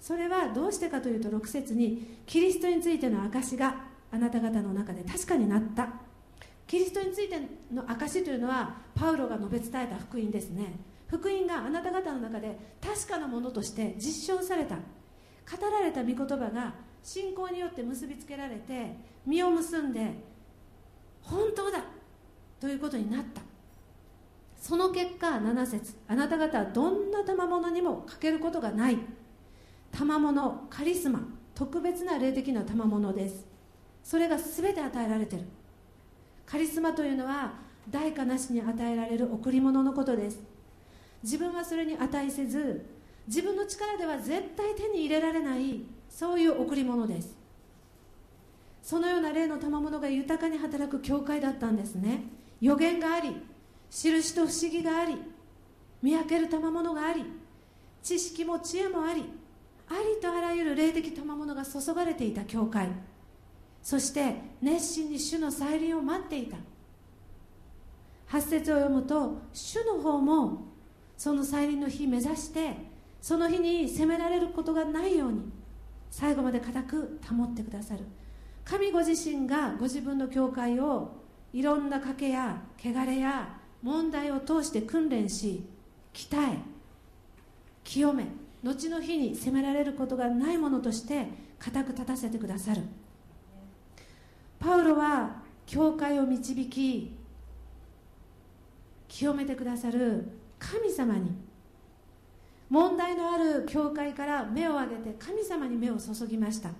[0.00, 5.88] それはどうしてかというと6節にキリストについての証があなた方の中で確かになった。
[6.66, 7.38] キリストについて
[7.72, 10.74] の証というのはパウロが述べ伝えた福音ですね。
[11.08, 14.76] 福音があなた方の中で確かなものとして実証された。
[14.76, 20.14] 語られた御言葉が信仰によって結びつけられて実を結んで
[21.22, 21.84] 本当だ
[22.58, 23.42] ということになった。
[24.58, 28.98] その結果7節あなた方はどんな賜物にも欠けることがない。
[29.92, 31.20] 賜物カリスマ
[31.54, 33.46] 特別な霊的な賜物です。
[34.02, 35.42] それが全て与えられてる。
[36.44, 37.54] カリスマというのは
[37.88, 40.55] 代価なしに与えられる贈り物のことです。
[41.26, 42.86] 自分はそれに値せず
[43.26, 47.36] 自分の力では絶対手に入れられないそういう贈り物です。
[48.80, 52.22] そのような霊の賜物が豊かに働く教会だったんですね。
[52.60, 53.34] 予言があり
[53.90, 55.16] 印と不思議があり
[56.00, 57.24] 見分ける賜物があり
[58.04, 59.24] 知識も知恵もあり
[59.88, 62.88] ありとあらゆる霊的賜物が注がれていた教会。
[63.82, 66.56] そして熱心に主の再臨を待っていた。
[68.28, 70.75] 8節を読むと主の方も
[71.16, 72.74] その再臨の日目指して
[73.20, 75.42] その日に責められることがないように
[76.10, 78.04] 最後まで固く保ってくださる。
[78.64, 85.64] 神ご自身がご自分の教会をいろんな賭けや汚れや問題を通して訓練し
[86.12, 86.58] 鍛え
[87.84, 88.26] 清め
[88.64, 92.82] 後の日に責められることがないものとして固く立たせてくださる。
[94.58, 97.16] パウロは教会を導き
[99.08, 100.26] 清めてくださる
[100.66, 101.30] 神様に。
[102.68, 106.70] 問題のある教会から目を上げて神様に目を注ぎました。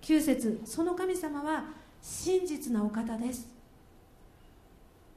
[0.00, 1.66] 9節その神様は
[2.00, 3.46] 真実なお方です。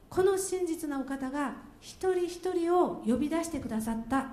[0.08, 4.28] この真実なお方が一人一人を呼び出してくださった。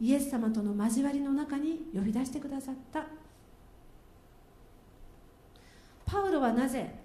[0.00, 3.06] イエス様との交わりの中に呼び出してくださった。
[6.04, 6.98] パウロはなぜ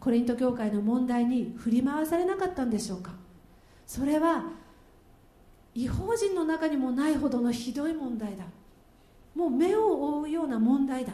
[0.00, 3.12] コリント教会の問題に振り回されなかったんでしょうか。
[3.86, 4.42] それは
[5.74, 8.44] 違法人の中にもないほどのひどい問題だ。
[9.34, 11.12] もう目を覆うような問題だ。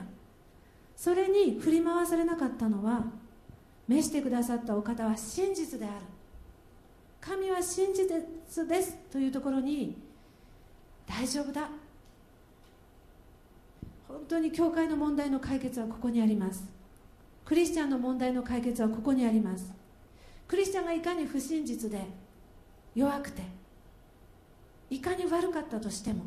[0.97, 3.05] それに振り回されなかったのは
[3.87, 5.95] 召してくださったお方は真実である。
[7.21, 9.97] 神は真実ですというところに
[11.07, 11.69] 大丈夫だ。
[14.09, 16.65] 本当に教会の問題の解決はここにあります。
[17.45, 19.73] クリスチャンの問題の解決はここにあります。
[20.47, 22.07] クリスチャンがいかに不真実で
[22.95, 23.43] 弱くて
[24.91, 26.25] いかに悪かったとしても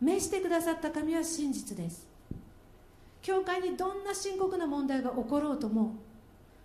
[0.00, 2.08] 召してくださった神は真実です。
[3.22, 5.96] 教会にどんな深刻な問題が起ころうとも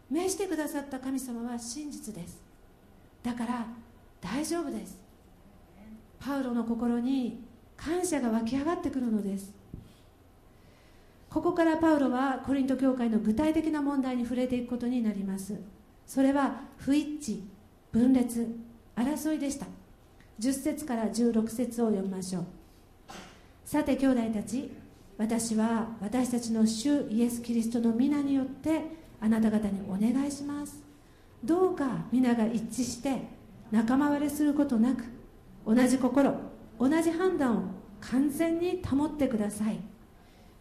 [0.10, 2.42] 召してくださった神様は真実です。
[3.24, 3.68] だから
[4.22, 4.98] 大丈夫です。
[6.20, 7.44] パウロの心に
[7.76, 9.54] 感謝が湧き上がってくるのです。
[11.30, 15.60] ここからパウロはコリント教会の具体的な問題に触れていくことになります。
[16.08, 17.42] それは不一致
[17.92, 18.48] 分裂
[18.96, 19.66] 争いでした。
[20.40, 22.46] 10節から16節を読みましょう。
[23.64, 24.72] さて兄弟たち
[25.18, 28.82] 私は私たちの主イエス・キリストの皆によって
[29.22, 30.84] あなた方にお願いします。
[31.44, 33.22] どうか皆が一致して
[33.72, 35.06] 仲間割れすることなく
[35.66, 36.34] 同じ心
[36.80, 37.62] 同じ判断を
[38.02, 39.80] 完全に保ってください。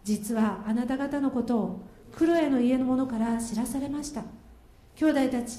[0.04, 1.80] 実はあなた方のことを
[2.14, 4.22] クロエの家の者から知らされました。
[4.94, 5.58] 兄弟たち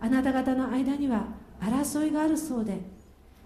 [0.00, 1.26] あなた方の間には
[1.60, 2.80] 争いがあるそうで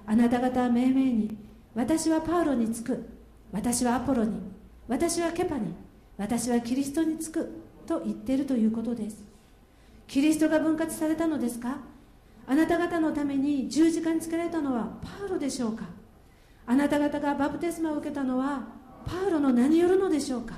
[0.07, 1.37] あなた方は命名に
[1.75, 3.09] 私はパウロにつく
[3.53, 4.41] 私はアポロに
[4.89, 5.75] 私はケパに
[6.19, 9.25] 私はキリストにつくと言っているということです。
[10.07, 11.79] キリストが分割されたのですか？
[12.47, 15.85] あなた方のために十字架につけられたのはパウロでしょうか？
[16.67, 18.63] あなた方がバプテスマを受けたのは
[19.07, 20.57] パウロの名によるのでしょうか？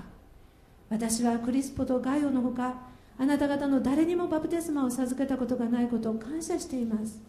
[0.90, 2.74] 私はクリスポとガイオのほか
[3.18, 7.20] あなた方の誰にもバプテスマを授けたことがないことを感謝しています。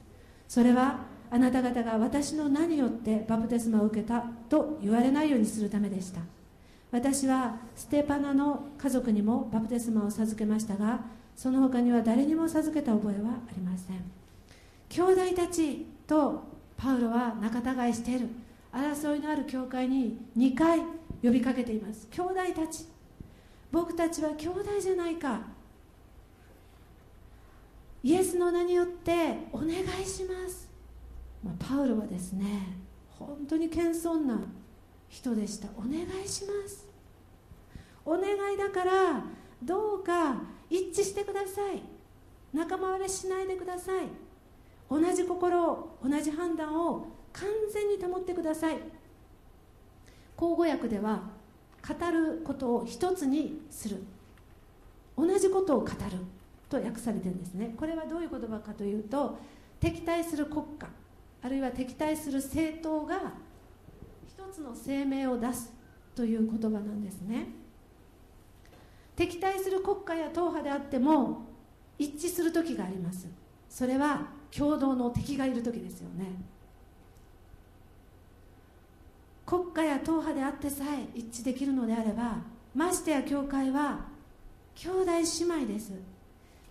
[0.48, 1.00] それは
[1.32, 6.22] あなた方が私の名によってバプテスマを受けたと言われないようにするためでした。
[6.92, 11.02] 私はステパナの家族にもバプテスマを授けましたが
[11.36, 13.98] その他には誰にも授けた覚えはありません。
[14.90, 16.44] 兄弟たちと
[16.78, 18.30] パウロは仲違いしている
[18.72, 20.80] 争いのある教会に2回
[21.24, 22.08] 呼びかけています。
[22.12, 22.86] 兄弟たち。
[23.72, 25.42] 僕たちは兄弟じゃないか。
[28.04, 29.74] イエスの名によってお願い
[30.06, 30.65] します、
[31.60, 32.78] パウロはですね
[33.10, 34.42] 本当に謙遜な
[35.08, 35.68] 人でした。
[35.78, 36.88] お願いします。
[38.04, 39.24] お願いだから
[39.64, 41.82] どうか一致してください。
[42.54, 44.06] 仲間割れしないでください。
[44.90, 48.78] 同じ心同じ判断を完全に保ってください。
[50.36, 51.24] 口語訳では
[51.88, 54.04] 語ることを一つにする。
[55.18, 55.96] 同じことを語る
[56.70, 57.74] と訳されてるんですね。
[57.78, 59.38] これはどういう言葉かというと
[59.80, 60.88] 敵対する国家。
[61.46, 63.34] あるいは敵対する政党が
[64.28, 65.72] 一つの声明を出す
[66.16, 67.50] という言葉なんですね。
[69.16, 71.46] 敵対する国家や党派であっても
[72.00, 73.28] 一致する時があります。
[73.70, 76.32] それは共同の敵がいる時ですよね。
[79.46, 82.38] 国家や党派であってさえ一致できるのであれば
[82.74, 84.08] ましてや教会は
[84.74, 85.92] 兄弟姉妹です。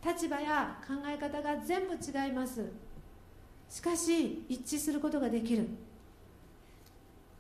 [0.04, 2.72] 立場や考え方が全部違います。
[3.74, 5.66] しかし一致することができる。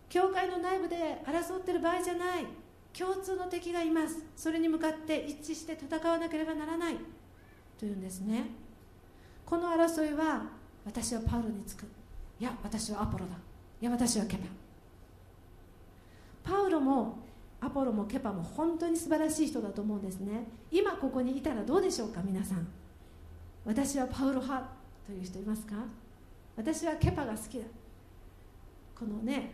[0.08, 2.46] 教会の内部で争ってる場合じゃない。
[2.92, 4.16] 共通の敵がいます。
[4.34, 6.96] それに向かって一致して戦わなければならない。
[7.78, 8.46] というんですね。
[9.46, 10.46] この争いは
[10.84, 11.86] 私はパウロにつく。
[12.40, 13.36] いや私はアポロだ。
[13.80, 14.36] いや私はケ
[16.42, 16.50] パ。
[16.50, 17.18] パウロも
[17.60, 20.48] アポロもケパも本当に素晴らしい人だと思うんですね。
[20.72, 22.66] 今ここにいたらどうでしょうか皆さん。
[23.64, 24.68] 私はパウロ派
[25.06, 25.76] という人いますか？
[26.56, 27.64] 私はケパが好きだ。
[28.98, 29.50] このね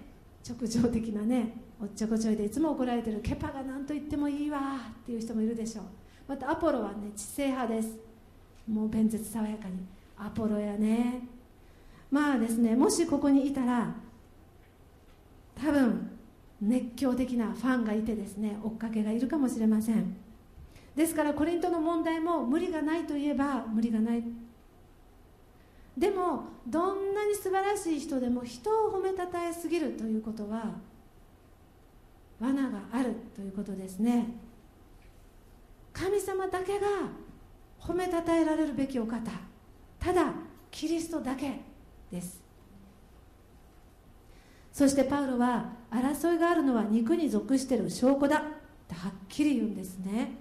[0.47, 4.59] 直情的なねおっちょこちょいでいつも怒られてるケパが何と言ってもいいわ
[4.91, 5.85] っていう人もいるでしょう。
[6.29, 7.99] またアポロはね知性派です。
[8.69, 9.79] もう弁舌爽やかに。
[10.17, 11.27] アポロやね。
[12.11, 13.95] まあですねもしここにいたら
[15.55, 16.11] 多分
[16.61, 20.17] 熱狂的なファンがいてですね追っかけがいるかもしれません。
[20.95, 24.25] ですからコリントの問題も無理がないといえば無理がない
[26.01, 30.73] でもどんなに素晴らしい人でも人を褒めたたえすぎるということは
[32.41, 34.27] 罠があるということですね。
[35.93, 36.87] 神様だけが
[37.79, 39.31] 褒めたたえられるべきお方
[39.99, 40.33] ただ
[40.71, 41.61] キリストだけ
[42.11, 42.43] です。
[44.73, 48.41] そしてパウロは争いがあるのは肉に属している証拠だっ
[48.89, 50.33] てはっきり言うんですね。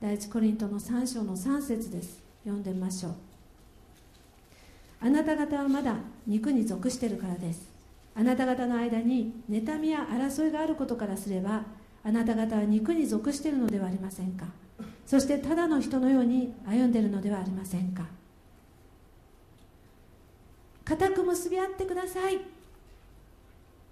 [0.00, 2.20] 第一コリントの3章の3節です。
[2.42, 3.35] 読んでみましょう。
[5.06, 5.94] あなた方はまだ
[6.26, 7.68] 肉に属しているからです。
[8.16, 11.62] あなた方の間に妬みや争いがあることからすれば
[12.02, 14.46] あなた方は肉に属しているのではありませんか。
[15.06, 18.04] そしてただの人のように歩んでいるのではありませんか。
[20.84, 22.40] 固く結び合ってください。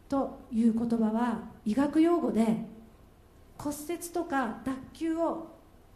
[0.08, 2.44] という言葉は医学用語で
[3.56, 5.46] 骨折とか脱臼を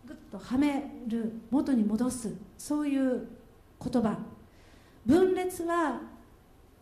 [0.07, 2.33] ぐっとはめる元に戻す。
[2.57, 3.27] そういう
[3.83, 4.17] 言葉。
[5.09, 6.03] 分裂は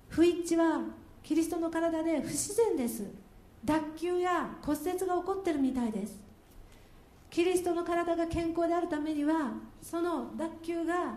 [0.08, 0.80] 不一致は
[1.22, 3.04] キリストの体で不自然です。
[3.64, 6.18] 脱臼や骨折が起こってるみたいです。
[7.30, 11.14] キリストの体が健康であるためにはその脱臼が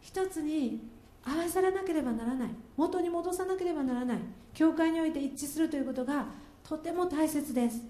[0.00, 0.80] 一つに
[1.24, 2.48] 合わさらなければならない。
[2.76, 4.18] 元に戻さなければならない。
[4.52, 6.26] 教会において一致するということが
[6.62, 7.82] とても大切です。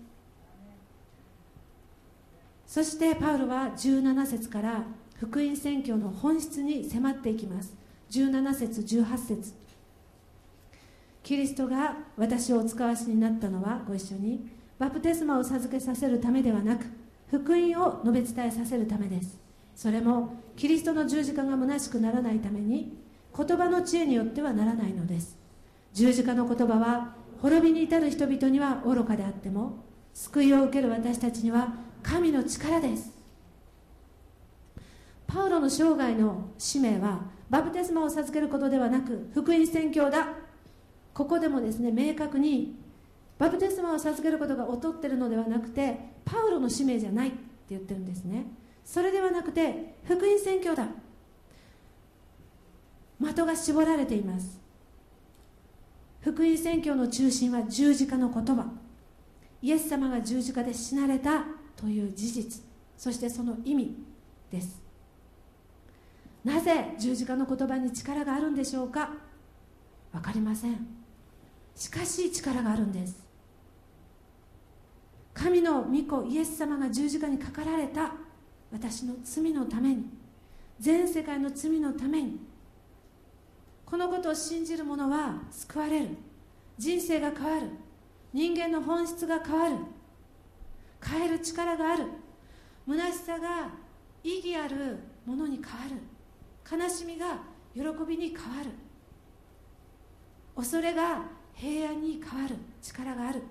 [2.66, 4.84] そしてパウロは17節から
[5.18, 7.79] 福音宣教の本質に迫っていきます。
[8.10, 9.54] 17節18節。
[11.22, 16.86] キリストが私をお使わしになったのはご一緒にバプテスマを授けさせるためではなく
[17.28, 19.38] 福音を述べ伝えさせるためです。
[19.76, 22.98] それもキリストの十字架が虚しくならないために
[23.36, 25.38] 言葉の知恵によってはならないのです。
[25.92, 29.84] 十字架の言葉は滅びに至る人々には愚かであっても
[30.14, 33.12] 救いを受ける私たちには神の力です。
[35.28, 40.28] パウロの生涯の使命はバプテスマを授けることではなく福音宣教だ。
[41.12, 42.76] ここでもですね明確に
[43.38, 47.38] バプテスマを授けることが劣ってるのではなくてパウロの使命じゃないって
[47.70, 48.46] 言ってるんですね。
[48.84, 50.86] それではなくて福音宣教だ。
[53.20, 54.60] 的が絞られています。
[56.20, 58.66] 福音宣教の中心は十字架の言葉。
[59.62, 61.44] イエス様が十字架で死なれた
[61.76, 62.62] という事実。
[62.96, 63.96] そしてその意味
[64.50, 64.79] です。
[66.44, 69.10] なぜ十字架の言葉に力があるんでしょうか？
[70.12, 70.86] 分かりません。
[71.74, 73.24] しかし力があるんです。
[75.34, 78.12] 神の御子イエス様が十字架にかかられた。
[78.72, 80.04] 私の罪のために。
[80.78, 82.40] 全世界の罪のために。
[83.84, 86.08] このことを信じる者は救われる。
[86.78, 87.68] 人生が変わる。
[88.32, 89.76] 人間の本質が変わる。
[91.02, 92.04] 変える力がある。
[92.86, 93.70] 虚しさが
[94.22, 95.96] 意義あるものに変わる。
[96.70, 97.38] 悲しみが
[97.74, 98.70] 喜びに変わる。
[100.54, 101.22] 恐れが
[101.54, 102.56] 平安に変わる。
[102.82, 103.42] 力がある。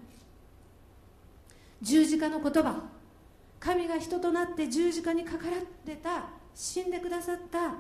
[1.82, 2.84] 十字架の言葉。
[3.60, 7.76] 神が人となって十字架にかかられた死んでくださった。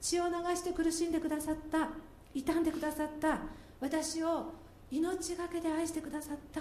[0.00, 1.88] 血を流して苦しんでくださった。
[2.32, 3.38] 傷んでくださった。
[3.80, 4.52] 私を
[4.90, 6.60] 命がけで愛してくださった。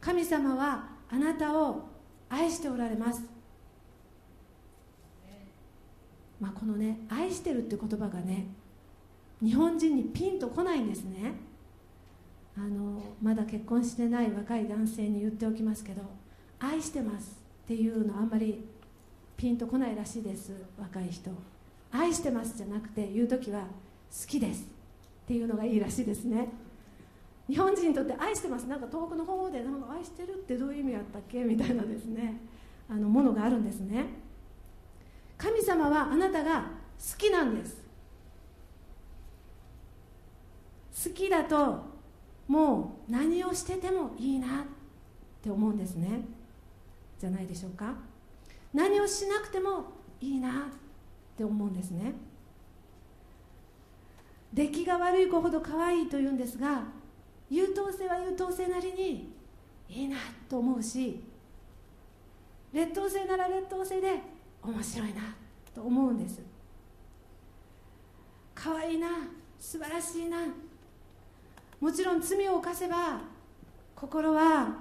[0.00, 1.88] 神様はあなたを
[2.28, 3.22] 愛しておられます、
[6.42, 8.48] まあ、このね愛してるって言葉がね
[9.40, 11.34] 日本人にピンとこないんですね。
[12.56, 16.02] あのまだ結婚してない若い男性に言っておきますけど
[16.58, 18.66] 愛してますっていうのあんまり
[19.36, 21.30] ピンとこないらしいです若い人。
[21.92, 23.66] 愛してますじゃなくて言う時は好
[24.26, 24.64] きです。
[24.64, 26.48] っていうのがいいらしいですね。
[27.48, 28.64] 日本人にとって愛してます。
[28.64, 31.44] なんか遠くの方でなんか愛してるってどういう意味やったっけ？
[31.44, 32.40] みたいなですね。
[32.88, 34.06] あのものがあるんですね。
[35.42, 37.82] 神様はあなたが好きなんです。
[41.04, 41.80] 好きだと
[42.46, 44.50] もう何をしててもいいなっ
[45.42, 46.20] て思うんですね。
[47.18, 47.92] じゃないでしょうか。
[48.72, 49.86] 何をしなくても
[50.20, 50.52] いいなっ
[51.36, 52.14] て思うんですね。
[54.52, 56.84] 出来が悪い子ほど可愛いというんですが
[57.50, 59.32] 優等生は優等生なりに
[59.88, 60.18] いいな
[60.48, 61.24] と思うし
[62.72, 64.20] 劣等生なら劣等生で
[64.62, 65.34] 面白いな
[65.74, 66.40] と思うんです。
[68.54, 69.08] 可愛いな
[69.58, 70.38] 素晴らしいな。
[71.80, 73.20] もちろん罪を犯せば
[73.96, 74.78] 心は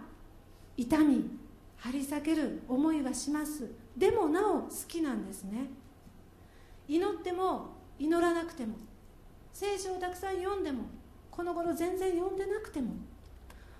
[0.77, 1.31] 痛み
[1.77, 3.71] 張り裂ける思いはします。
[3.97, 5.65] でもなお好きなんですね。
[6.87, 8.75] 祈っても祈らなくても
[9.53, 10.83] 聖書をたくさん読んでも
[11.29, 12.93] この頃全然読んでなくても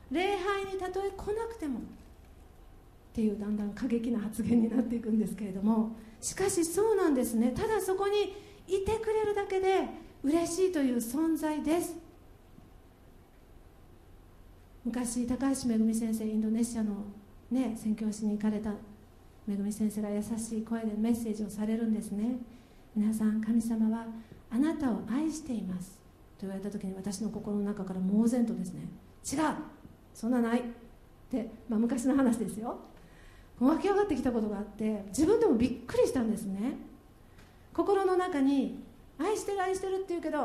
[0.10, 1.82] 礼拝にたとえ来なくても
[3.12, 7.51] っていうだんだん過激な発言になっていくんですけれどもしかしそうなんですね。
[7.51, 8.36] ただそこに
[8.68, 9.86] いてくれるだけで
[10.24, 11.95] 嬉しいという存在です。
[14.86, 17.05] 昔高橋めぐみ先生インドネシアの、
[17.51, 18.74] ね、宣教師に行かれた
[19.45, 22.38] めぐみ先生が優しい声でメッセージをされるんですね。
[22.95, 24.05] 皆さん神様は
[24.49, 25.99] あなたを愛しています。
[26.38, 28.88] と言われた時に私の心の中から猛然とですね
[29.32, 29.55] 違う
[30.14, 30.59] そんなない。
[30.59, 30.64] っ
[31.32, 32.78] て、まあ、昔の話ですよ。
[33.62, 36.78] 湧き上がってきたことがあって自分でもびっくりしたんですね。
[37.74, 38.84] 心の中に
[39.20, 40.39] 愛してる愛してるって言うけど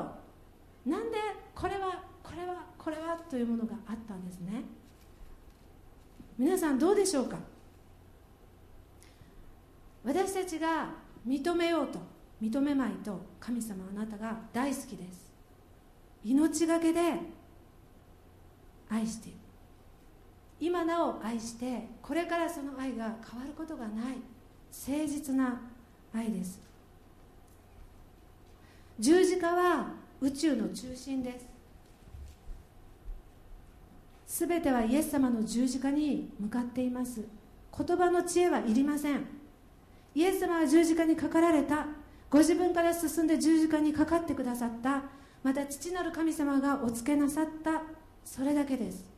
[0.84, 1.16] なんで
[1.54, 4.62] これはこれはこれはというものがあったんですね。
[6.38, 7.38] 皆さんどうでしょうか？
[10.04, 10.90] 私たちが
[11.26, 11.98] 認めようと
[12.40, 15.32] 認めまいと神様あなたが大好きです。
[16.22, 17.00] 命がけで
[18.90, 19.38] 愛している。
[20.58, 24.16] 今なお愛してこれからその愛が変わることがない。
[24.88, 25.60] 誠実な
[26.14, 26.60] 愛です。
[28.98, 31.46] 十字架は宇宙の中心です。
[34.26, 37.22] すべてはイエス様の十字架に向かっています。
[37.76, 39.26] 言葉の知恵はいりません。
[40.14, 41.86] イエス様は十字架にかかられた。
[42.30, 45.02] ご自分から進んで十字架にかかってくださった。
[45.42, 47.82] また父なる神様がお付けなさった。
[48.24, 49.15] それだけです。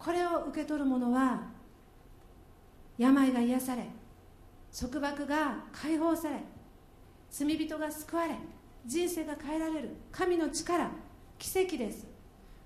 [0.00, 1.42] これを受け取る者は
[2.96, 3.84] 病が癒され
[4.76, 6.36] 束縛が解放され
[7.30, 8.34] 罪人が救われ
[8.86, 10.90] 人生が変えられる神の力
[11.38, 12.06] 奇跡です。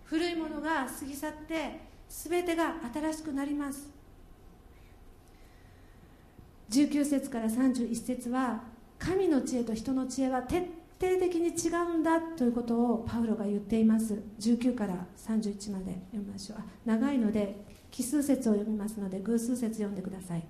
[0.05, 3.91] 古いものが過ぎ去って全てが新しくなります。
[6.71, 8.63] 19節から31節は
[8.99, 14.23] 神の知恵と人の知恵は徹底的に違うんだということをパウロが言っています。
[14.41, 16.59] 19から31まで読みましょう。
[16.85, 20.45] 長いので奇数節を読みますので偶数節読んでください。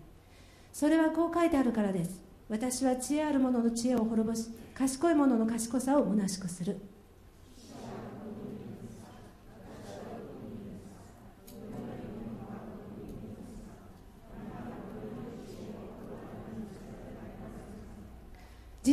[0.73, 2.23] それはこう書いてあるからです。
[2.49, 6.79] 私は知恵ある者の知恵を滅ぼし賢い者の賢さを虚しくする。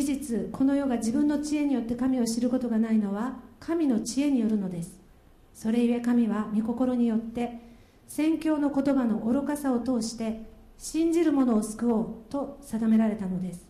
[0.01, 4.99] 事実この世が自分の知恵によって神を知ることがないのは神の知恵によるのです。
[5.53, 7.59] それゆえ神は御心によって
[8.07, 10.43] 宣教の言葉の愚かさを通して
[10.77, 13.65] 信じる者を救おうと定められたのです。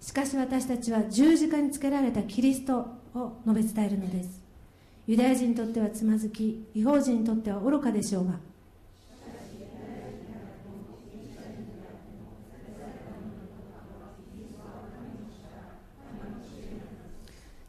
[0.00, 2.78] しかし私たちは十字架につけられたキリスト
[3.14, 4.40] を述べ伝えるのです。
[5.06, 8.34] ユダヤ人にとってはつまずき違法人にとっては愚かでしょうが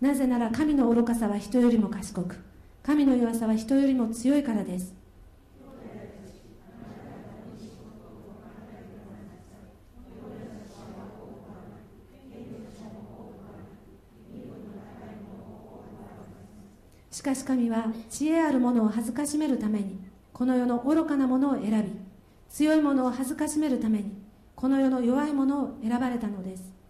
[0.02, 2.36] なぜなら神の愚かさは人よりも賢く
[2.82, 4.96] 神の弱さは人よりも強いからです。
[17.12, 20.00] しかし神は知恵ある者を恥ずかしめるために
[20.34, 21.92] この世の愚かなものを選び
[22.50, 24.12] 強い者を恥ずかしめるために
[24.56, 26.81] この世の弱い者を選ばれたのです。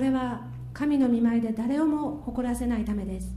[0.00, 0.40] これは
[0.72, 3.34] 神の見舞いで誰をも誇らせないためです。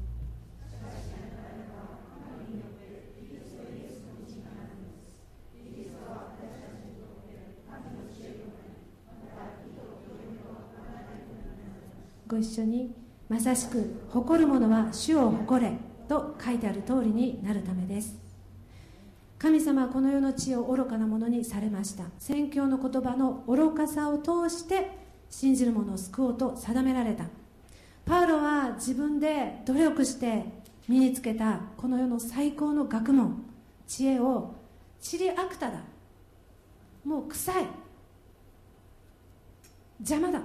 [12.30, 12.96] ご一緒に
[13.28, 15.74] まさしく誇る者は主を誇れ
[16.08, 18.18] と書いてある通りになるためです。
[19.38, 22.06] 神様はこの世の地を愚かなものにされました。
[22.20, 25.03] 宣教の言葉の愚かさを通して
[25.34, 27.26] 信じる者を救おうと定められた。
[28.06, 30.46] パウロは自分で努力して
[30.88, 33.44] 身につけたこの世の最高の学問
[33.88, 34.54] 知恵を
[35.02, 35.80] チリアクタだ。
[37.04, 37.66] もう臭い。
[40.02, 40.40] 邪魔だ。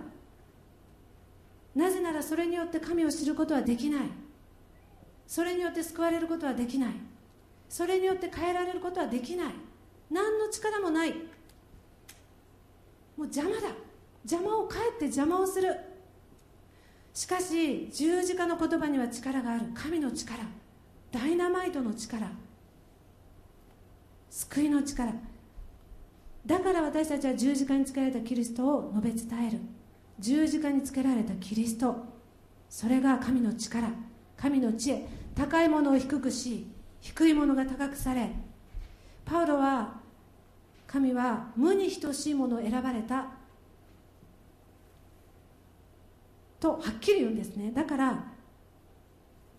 [1.75, 4.01] なぜならそれによって神を知ることはできない。
[5.27, 6.93] それによって救われることはできない。
[7.69, 9.53] それによって変えられることはできない。
[10.11, 11.11] 何の力もない。
[11.11, 11.17] も
[13.19, 13.69] う邪魔だ。
[14.25, 15.75] 邪魔をかえって邪魔をする。
[17.15, 19.67] しかし十字架の言葉には力がある。
[19.75, 20.39] 神の力。
[21.11, 22.31] ダイナマイトの力。
[24.31, 25.13] 救いの力。
[26.47, 29.59] だから私たちは十字架につけられたキリストを述べ伝える。
[30.19, 32.05] 十字架につけられたキリスト。
[32.69, 33.89] それが神の力。
[34.37, 35.07] 神の知恵。
[35.35, 36.67] 高いものを低くし
[37.01, 38.31] 低いものが高くされ。
[39.25, 40.01] パウロは
[40.87, 43.38] 神は無に等しいものを選ばれた。
[46.61, 47.73] とはっきり言うんですね。
[47.73, 48.25] だから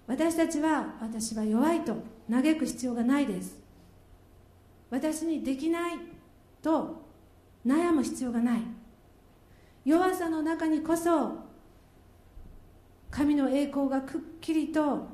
[0.08, 1.96] 私たちは私は弱いと
[2.30, 3.58] 嘆く必要がないです。
[4.90, 6.00] 私にできない
[6.62, 7.04] と
[7.66, 8.62] 悩む必要がない。
[9.86, 11.48] 弱さの中にこそ
[13.12, 15.08] 神の栄光がくっきりと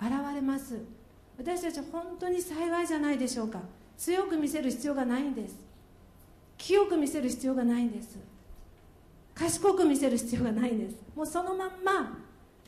[0.00, 0.78] 現れます。
[1.38, 3.60] 私たちは本当に幸いじゃないでしょうか。
[3.96, 5.56] 強く見せる必要がないんです。
[6.58, 8.18] 清く見せる必要がないんです。
[9.40, 10.96] 賢く見せる必要がないんです。
[11.16, 12.18] もうそのまんま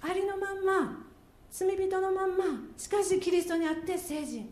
[0.01, 1.05] ありのまんま
[1.51, 2.45] 罪人のまんま
[2.79, 4.49] しかしキリストにあって聖人。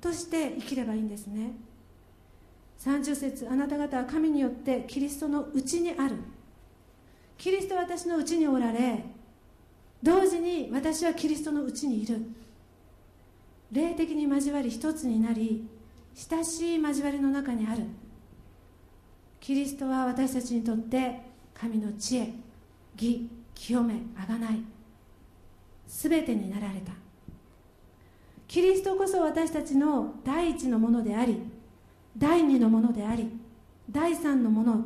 [0.00, 1.52] として生きればいいんですね。
[2.80, 6.16] 30節あなた方は神によってキリストのうちにある。
[7.38, 9.04] キリストは私のうちにおられ
[10.02, 12.20] 同時に私はキリストのうちにいる。
[13.70, 15.68] 霊的に交わり一つになり
[16.14, 17.84] 親しい交わりの中にある。
[19.46, 21.20] キリストは私たちにとって
[21.54, 22.32] 神の知恵
[22.96, 24.60] 義清めあがない
[25.86, 26.90] 全てになられた。
[28.48, 31.40] キリストこそ私たちの第一のものであり
[32.18, 33.30] 第二のものであり
[33.88, 34.84] 第三のもの。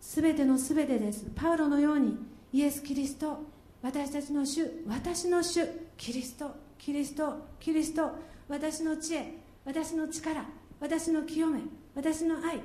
[0.00, 1.26] 全ての全てです。
[1.34, 2.18] パウロのように
[2.52, 3.42] イエス・キリスト
[3.82, 8.12] 私たちの主私の主キリストキリストキリスト。
[8.46, 9.34] 私の知恵
[9.64, 10.44] 私の力
[10.78, 11.58] 私の清め
[11.96, 12.60] 私の愛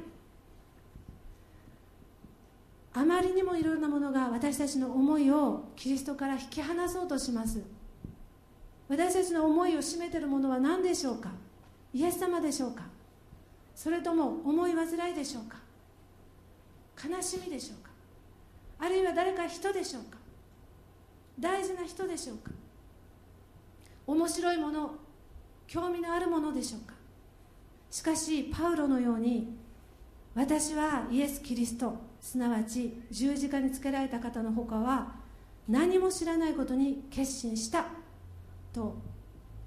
[2.98, 7.62] あまりにもいろんなものが私たちの思いをキリストから引き離そうとします。
[8.88, 11.30] 私たちの思いを占めているものは何でしょうか？
[11.94, 12.84] イエス様でしょうか？
[13.76, 15.58] それとも思い煩いでしょうか？
[17.06, 17.92] 悲しみでしょうか？
[18.80, 20.18] あるいは誰か人でしょうか？
[21.38, 22.52] 大事な人でしょうか？
[24.08, 24.92] 面白いもの
[25.68, 26.94] 興味のあるものでしょうか？
[27.92, 29.54] しかしパウロのように
[30.34, 32.15] 私はイエス・キリスト。
[32.26, 35.12] すなわち十字架につけられた方のほかは
[35.70, 37.86] 何も知らないことに決心した
[38.74, 38.96] と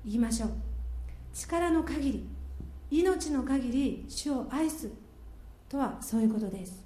[0.04, 0.50] 言いましょう。
[1.32, 2.28] 力の限り
[2.90, 4.90] 命の限り主を愛す
[5.68, 6.84] とはそういうことです。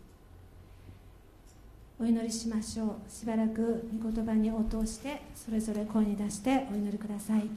[1.98, 3.10] お祈りしましょう。
[3.10, 7.48] しばらく御言葉に応答してそれぞれ声に出してお祈りください。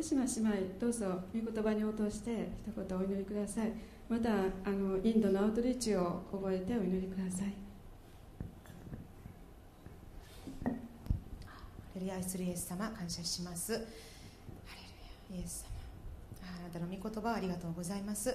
[0.00, 3.70] 福島姉妹どうぞ御言葉に応答して一言お祈りください。
[4.08, 7.52] またあのインドのアウトリーチを覚えてお祈りください。
[10.64, 10.70] ハ
[11.96, 13.74] レルヤ愛するイエス様感謝します。
[13.74, 13.84] ハレ
[15.34, 15.66] ルヤイエス
[16.40, 16.48] 様。
[16.48, 18.34] あなたの御言葉ありがとうございます。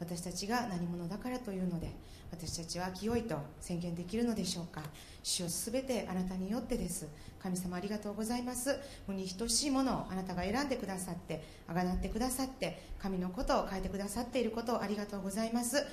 [0.00, 1.90] 私たちが何者だからというので
[2.30, 4.82] 私たちは清いと宣言できるのでしょうか。
[5.22, 7.06] 主をすべてあなたによってです。
[7.40, 8.76] 神様ありがとうございます。
[9.06, 15.84] 無に等しいものをあなたが選んでくださってあがなってくださって神のことを変えてくださっていることをありがとうございます。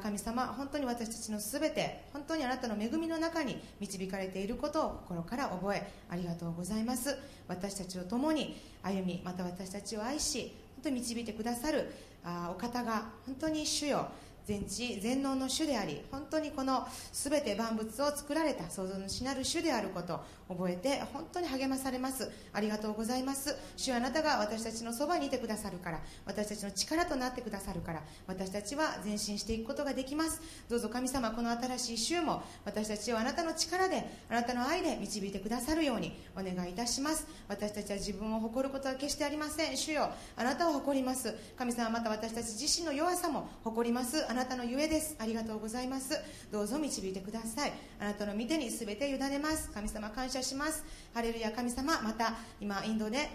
[0.00, 7.16] 神様本当に私たちのすべて本当にあなたの恵みの中に導かれていることを心から覚えありがとうございます。
[7.48, 11.90] 私たちを共に歩みまた私たちを愛し当に導いてくださる
[12.24, 14.08] あお方が本当に主よ。
[14.46, 22.28] 全知全能の主であり本当にこの全て万物を作られた創造主なる主であること覚えて本当に励まされます。
[22.52, 23.56] ありがとうございます。
[23.76, 30.40] 主はあなたが私たちのそばにいてくださるから私たちの力となってくださるから私たちは前進していくことができます。
[30.68, 37.26] どうぞ神様この新しい週も私たちをあなたの力であなたの愛で導いてくださるようにお願いいたします。
[37.48, 39.76] 私たちは自分を誇ることは決してありません。
[39.76, 41.34] 主よあなたを誇ります。
[41.56, 44.29] 神様また私たち自身の弱さも誇ります。
[44.30, 45.16] あなたのゆえです。
[45.18, 46.16] ありがとうございます。
[46.52, 47.72] どうぞ導いてください。
[47.98, 49.72] あなたの御手に全て委ねます。
[49.72, 50.84] 神様感謝します。
[51.12, 53.28] ハレルヤ神様また今インドで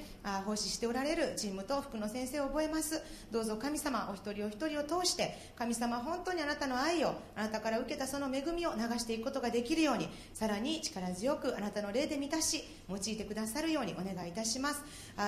[0.46, 3.02] 奉仕しておられるチームと福の先生を覚えます。
[3.30, 14.82] どうぞ神様お一人お一人を通して神様本当にあなたの愛をあなたから受けたその恵みを流していくことができるようにさらに力強くあなたの霊で満たし用いてくださるようにお願いいたします。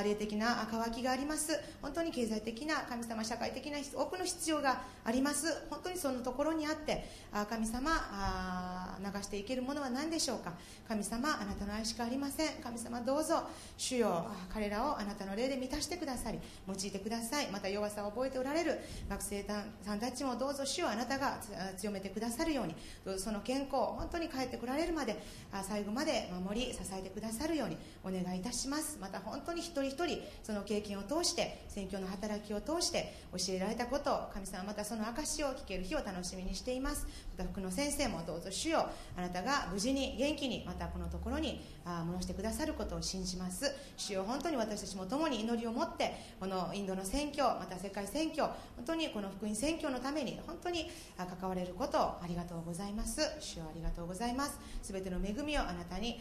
[0.05, 1.59] 霊的な渇きがあります。
[1.81, 5.56] 本当に経済的な神様社会的な多くの必要があります。
[5.69, 10.53] 本当にそのところにあってあ神様あ流していけるものは何でしょうか？
[10.87, 12.61] 神様あなたの愛しかありません。
[12.63, 13.43] 神様どうぞ。
[13.77, 17.47] 主よ彼らをあなたの霊で満たしてくださり用いてください。
[17.51, 18.79] また弱さを覚えておられる。
[19.09, 19.45] 学生
[19.83, 20.65] さんたちもどうぞ。
[20.65, 21.37] 主よあなたが
[21.77, 22.75] 強めてくださるように。
[23.05, 23.25] どうぞ。
[23.25, 25.21] その健康本当に帰ってこられるまで
[25.63, 28.97] 最後まで守り支えてくださるようにお願いいたします。
[29.01, 37.07] また本当に一人一人その経験を通して宣教の働きを通して教えられたことを神様またその証をを聞ける日を楽しみにしています。
[37.37, 38.89] また福の先生もどうぞ主よ。
[39.15, 43.73] あなたが無事に元気にまたこのところに戻してくださることを信じます。
[43.95, 48.43] 主よ本当に私たちも共に祈りを持ってこのインドの選挙また世界選挙
[48.75, 53.21] 本当にこの福音選挙のために本当に関われることをありがとうございます。
[53.39, 54.59] 主よありがとうございます。
[54.81, 56.19] すべての恵みをあなたに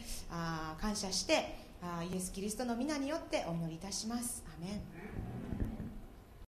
[0.79, 1.67] 感謝して
[2.11, 4.43] イエス・キリストの皆によってお祈りいたします。
[4.47, 5.76] アメン。